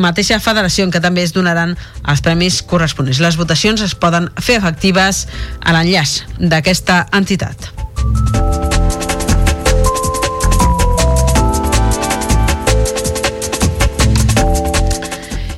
mateixa 0.00 0.40
federació 0.40 0.86
en 0.86 0.92
què 0.94 1.02
també 1.04 1.24
es 1.26 1.34
donaran 1.36 1.76
els 2.08 2.24
premis 2.24 2.62
corresponents. 2.64 3.20
Les 3.20 3.36
votacions 3.36 3.84
es 3.84 3.94
poden 3.94 4.30
fer 4.40 4.56
efectives 4.62 5.26
a 5.60 5.76
l'enllaç 5.76 6.22
d'aquesta 6.40 7.04
entitat. 7.12 8.63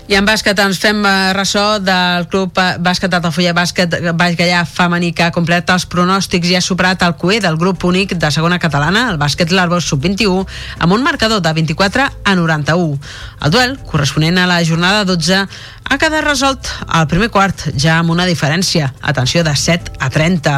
I 0.07 0.15
en 0.15 0.23
bàsquet 0.23 0.61
ens 0.63 0.79
fem 0.79 1.01
eh, 1.03 1.33
ressò 1.35 1.81
del 1.83 2.29
club 2.31 2.55
bàsquet 2.55 3.11
d'Altafulla 3.11 3.51
Bàsquet 3.57 3.97
Baix 4.15 4.37
Gallà 4.39 4.61
femení 4.71 5.11
que 5.11 5.25
ha 5.27 5.35
complet 5.35 5.73
els 5.75 5.89
pronòstics 5.91 6.53
i 6.53 6.55
ha 6.55 6.63
superat 6.63 7.03
el 7.03 7.17
CUE 7.19 7.41
del 7.43 7.59
grup 7.59 7.83
únic 7.89 8.15
de 8.15 8.31
segona 8.31 8.61
catalana, 8.63 9.09
el 9.11 9.19
bàsquet 9.19 9.51
Larbos 9.51 9.89
sub-21, 9.91 10.45
amb 10.79 10.95
un 10.95 11.03
marcador 11.03 11.43
de 11.43 11.53
24 11.59 12.07
a 12.23 12.37
91. 12.39 13.01
El 13.43 13.51
duel, 13.51 13.75
corresponent 13.91 14.39
a 14.39 14.47
la 14.47 14.63
jornada 14.65 15.03
12, 15.05 15.43
ha 15.87 15.99
quedat 16.03 16.25
resolt 16.25 16.67
al 16.87 17.07
primer 17.07 17.29
quart, 17.31 17.69
ja 17.79 18.01
amb 18.01 18.11
una 18.11 18.25
diferència, 18.27 18.89
atenció, 19.07 19.45
de 19.47 19.53
7 19.55 19.93
a 20.03 20.09
30. 20.11 20.55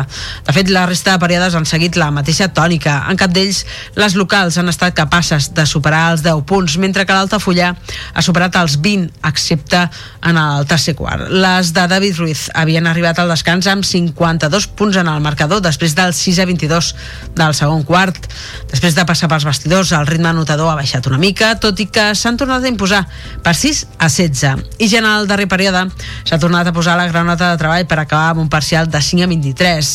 De 0.46 0.54
fet, 0.56 0.70
la 0.72 0.86
resta 0.88 1.12
de 1.14 1.20
períodes 1.20 1.56
han 1.58 1.68
seguit 1.68 1.98
la 2.00 2.08
mateixa 2.14 2.48
tònica. 2.56 3.02
En 3.12 3.20
cap 3.20 3.34
d'ells, 3.34 3.64
les 3.98 4.16
locals 4.16 4.56
han 4.56 4.72
estat 4.72 4.96
capaces 4.96 5.50
de 5.52 5.66
superar 5.68 6.14
els 6.14 6.24
10 6.24 6.44
punts, 6.48 6.78
mentre 6.80 7.04
que 7.04 7.16
l'Altafulla 7.16 7.74
ha 8.14 8.24
superat 8.24 8.56
els 8.56 8.78
20, 8.80 9.12
excepte 9.38 9.86
en 10.26 10.36
el 10.36 10.66
tercer 10.66 10.94
quart. 10.98 11.28
Les 11.30 11.72
de 11.72 11.86
David 11.88 12.18
Ruiz 12.18 12.48
havien 12.58 12.86
arribat 12.90 13.20
al 13.22 13.30
descans 13.30 13.68
amb 13.70 13.86
52 13.86 14.66
punts 14.78 14.98
en 14.98 15.08
el 15.08 15.22
marcador, 15.24 15.62
després 15.64 15.94
del 15.96 16.12
6 16.16 16.42
a 16.42 16.46
22 16.48 16.90
del 17.38 17.54
segon 17.54 17.84
quart. 17.86 18.18
Després 18.72 18.98
de 18.98 19.06
passar 19.08 19.30
pels 19.30 19.46
vestidors, 19.48 19.94
el 19.96 20.08
ritme 20.10 20.32
anotador 20.32 20.72
ha 20.72 20.78
baixat 20.78 21.06
una 21.10 21.20
mica, 21.22 21.54
tot 21.62 21.78
i 21.80 21.86
que 21.86 22.10
s'han 22.18 22.38
tornat 22.40 22.64
a 22.64 22.72
imposar 22.72 23.04
per 23.44 23.54
6 23.54 23.84
a 23.98 24.10
16. 24.10 24.66
I 24.82 24.90
ja 24.90 25.02
en 25.02 25.08
el 25.08 25.30
darrer 25.30 25.48
període 25.48 25.86
s'ha 26.24 26.40
tornat 26.42 26.68
a 26.68 26.74
posar 26.74 26.98
la 26.98 27.08
granota 27.08 27.52
de 27.52 27.60
treball 27.62 27.86
per 27.88 28.00
acabar 28.02 28.34
amb 28.34 28.42
un 28.44 28.50
parcial 28.52 28.90
de 28.90 29.00
5 29.00 29.24
a 29.24 29.30
23. 29.30 29.92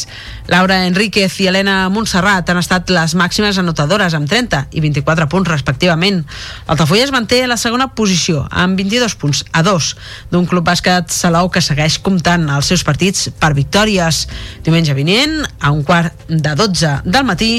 Laura 0.47 0.85
Enríquez 0.87 1.37
i 1.39 1.47
Helena 1.47 1.87
Montserrat 1.93 2.49
han 2.51 2.59
estat 2.59 2.89
les 2.91 3.15
màximes 3.15 3.57
anotadores 3.61 4.15
amb 4.17 4.27
30 4.29 4.65
i 4.75 4.83
24 4.83 5.27
punts 5.31 5.51
respectivament. 5.51 6.23
L'Altafulla 6.67 7.05
es 7.05 7.13
manté 7.15 7.43
a 7.43 7.51
la 7.51 7.59
segona 7.59 7.89
posició 7.95 8.43
amb 8.51 8.79
22 8.79 9.15
punts 9.21 9.43
a 9.51 9.63
2 9.63 9.91
d'un 10.33 10.47
club 10.49 10.67
bàsquet 10.67 11.13
Salou 11.13 11.49
que 11.53 11.63
segueix 11.63 11.99
comptant 12.03 12.49
els 12.49 12.71
seus 12.71 12.83
partits 12.83 13.29
per 13.39 13.53
victòries. 13.55 14.25
Diumenge 14.65 14.97
vinent, 14.97 15.39
a 15.59 15.71
un 15.71 15.83
quart 15.87 16.27
de 16.27 16.55
12 16.59 16.99
del 17.05 17.23
matí, 17.27 17.53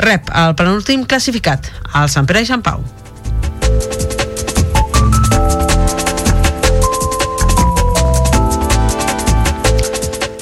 rep 0.00 0.32
el 0.32 0.56
penúltim 0.56 1.04
classificat, 1.04 1.70
el 1.94 2.08
Sant 2.08 2.28
Pere 2.30 2.44
i 2.44 2.50
Sant 2.50 2.64
Pau. 2.64 4.19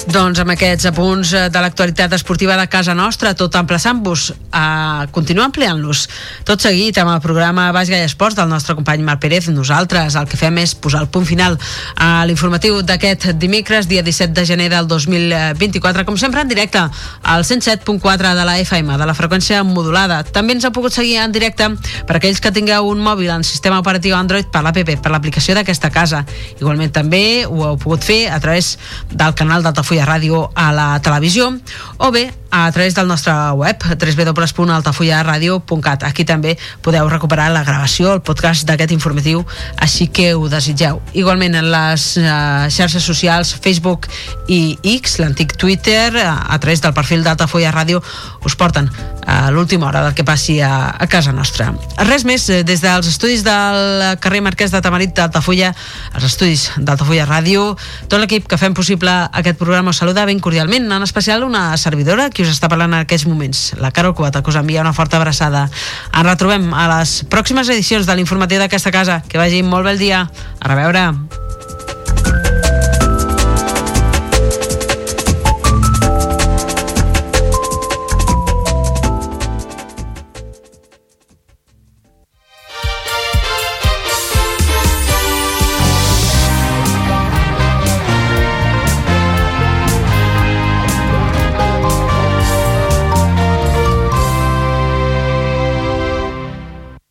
Doncs 0.09 0.39
amb 0.41 0.49
aquests 0.55 0.87
apunts 0.89 1.31
eh, 1.37 1.41
de 1.53 1.61
l'actualitat 1.61 2.13
esportiva 2.17 2.55
de 2.57 2.65
casa 2.71 2.95
nostra, 2.97 3.35
tot 3.37 3.53
emplaçant-vos 3.59 4.31
a 4.57 5.05
continuar 5.13 5.45
ampliant-los. 5.49 5.99
Tot 6.47 6.63
seguit 6.65 6.97
amb 6.97 7.11
el 7.13 7.19
programa 7.21 7.67
Baix 7.75 7.91
Gall 7.93 8.07
Esports 8.07 8.37
del 8.39 8.49
nostre 8.49 8.73
company 8.73 9.03
Marc 9.05 9.21
Pérez, 9.21 9.51
nosaltres 9.53 10.15
el 10.17 10.25
que 10.25 10.39
fem 10.39 10.57
és 10.63 10.73
posar 10.73 11.03
el 11.03 11.11
punt 11.13 11.27
final 11.29 11.59
a 11.93 12.23
l'informatiu 12.25 12.79
d'aquest 12.81 13.27
dimecres, 13.37 13.85
dia 13.91 14.01
17 14.01 14.33
de 14.33 14.47
gener 14.49 14.71
del 14.73 14.87
2024, 14.89 16.07
com 16.07 16.17
sempre 16.17 16.41
en 16.41 16.49
directe 16.49 16.81
al 16.81 17.45
107.4 17.45 18.33
de 18.33 18.47
la 18.49 18.57
FM, 18.63 18.97
de 18.97 19.09
la 19.11 19.17
freqüència 19.17 19.61
modulada. 19.61 20.23
També 20.25 20.57
ens 20.57 20.65
ha 20.65 20.73
pogut 20.73 20.95
seguir 20.95 21.19
en 21.21 21.35
directe 21.35 21.69
per 22.09 22.17
aquells 22.17 22.41
que 22.41 22.53
tingueu 22.55 22.89
un 22.89 23.05
mòbil 23.05 23.29
en 23.35 23.45
sistema 23.45 23.77
operatiu 23.83 24.17
Android 24.17 24.49
per 24.49 24.65
l'APP, 24.65 24.95
per 25.03 25.13
l'aplicació 25.13 25.53
d'aquesta 25.59 25.93
casa. 25.93 26.25
Igualment 26.57 26.97
també 26.97 27.45
ho 27.45 27.61
heu 27.67 27.77
pogut 27.77 28.09
fer 28.09 28.23
a 28.33 28.41
través 28.41 28.73
del 29.13 29.37
canal 29.37 29.61
d'Altafulla 29.61 29.98
Altafulla 29.99 30.05
Ràdio 30.05 30.51
a 30.55 30.71
la 30.71 30.99
televisió 31.03 31.51
o 31.99 32.11
bé 32.11 32.31
a 32.51 32.71
través 32.71 32.95
del 32.95 33.07
nostre 33.07 33.31
web 33.53 33.77
www.altafullaradio.cat 33.83 36.03
Aquí 36.03 36.25
també 36.25 36.57
podeu 36.81 37.09
recuperar 37.09 37.51
la 37.53 37.63
gravació, 37.63 38.13
el 38.13 38.21
podcast 38.25 38.65
d'aquest 38.65 38.91
informatiu, 38.91 39.45
així 39.77 40.07
que 40.07 40.33
ho 40.33 40.49
desitgeu. 40.49 41.01
Igualment 41.13 41.55
en 41.59 41.69
les 41.69 42.17
uh, 42.17 42.67
xarxes 42.69 43.03
socials 43.05 43.53
Facebook 43.53 44.07
i 44.47 44.77
X, 44.97 45.19
l'antic 45.21 45.57
Twitter, 45.57 46.17
a, 46.17 46.47
a 46.49 46.59
través 46.59 46.81
del 46.81 46.93
perfil 46.93 47.23
d'Altafulla 47.23 47.71
Ràdio, 47.75 48.01
us 48.45 48.55
porten 48.57 48.89
a 49.29 49.51
l'última 49.53 49.85
hora 49.87 50.01
del 50.07 50.15
que 50.17 50.25
passi 50.25 50.59
a, 50.61 50.95
a 50.97 51.07
casa 51.07 51.31
nostra. 51.31 51.73
Res 52.07 52.25
més, 52.25 52.49
eh, 52.49 52.63
des 52.65 52.81
dels 52.81 53.07
estudis 53.07 53.43
del 53.45 54.17
carrer 54.23 54.41
Marquès 54.41 54.73
de 54.73 54.81
Tamarit 54.81 55.13
d'Altafulla, 55.13 55.75
els 56.15 56.25
estudis 56.25 56.71
d'Altafulla 56.77 57.27
Ràdio, 57.29 57.75
tot 58.09 58.19
l'equip 58.23 58.49
que 58.49 58.57
fem 58.57 58.73
possible 58.73 59.13
aquest 59.29 59.61
programa 59.61 59.88
us 59.89 59.99
saluda 60.01 60.25
ben 60.25 60.39
cordialment, 60.39 60.91
en 60.91 61.03
especial 61.03 61.43
una 61.43 61.75
servidora 61.77 62.29
qui 62.29 62.45
us 62.45 62.53
està 62.53 62.69
parlant 62.71 62.93
en 62.93 63.03
aquests 63.03 63.27
moments, 63.29 63.63
la 63.81 63.91
Carol 63.91 64.15
Cuata, 64.15 64.43
que 64.43 64.53
us 64.53 64.59
envia 64.59 64.81
una 64.81 64.93
forta 64.93 65.17
abraçada. 65.17 65.67
Ens 66.13 66.27
retrobem 66.27 66.71
a 66.73 66.87
les 66.95 67.19
pròximes 67.29 67.69
edicions 67.73 68.07
de 68.07 68.15
l'informatiu 68.15 68.61
d'aquesta 68.61 68.93
casa. 68.95 69.21
Que 69.27 69.41
vagi 69.41 69.63
molt 69.63 69.85
bé 69.89 69.97
el 69.97 70.03
dia. 70.05 70.25
A 70.59 70.71
reveure. 70.71 71.09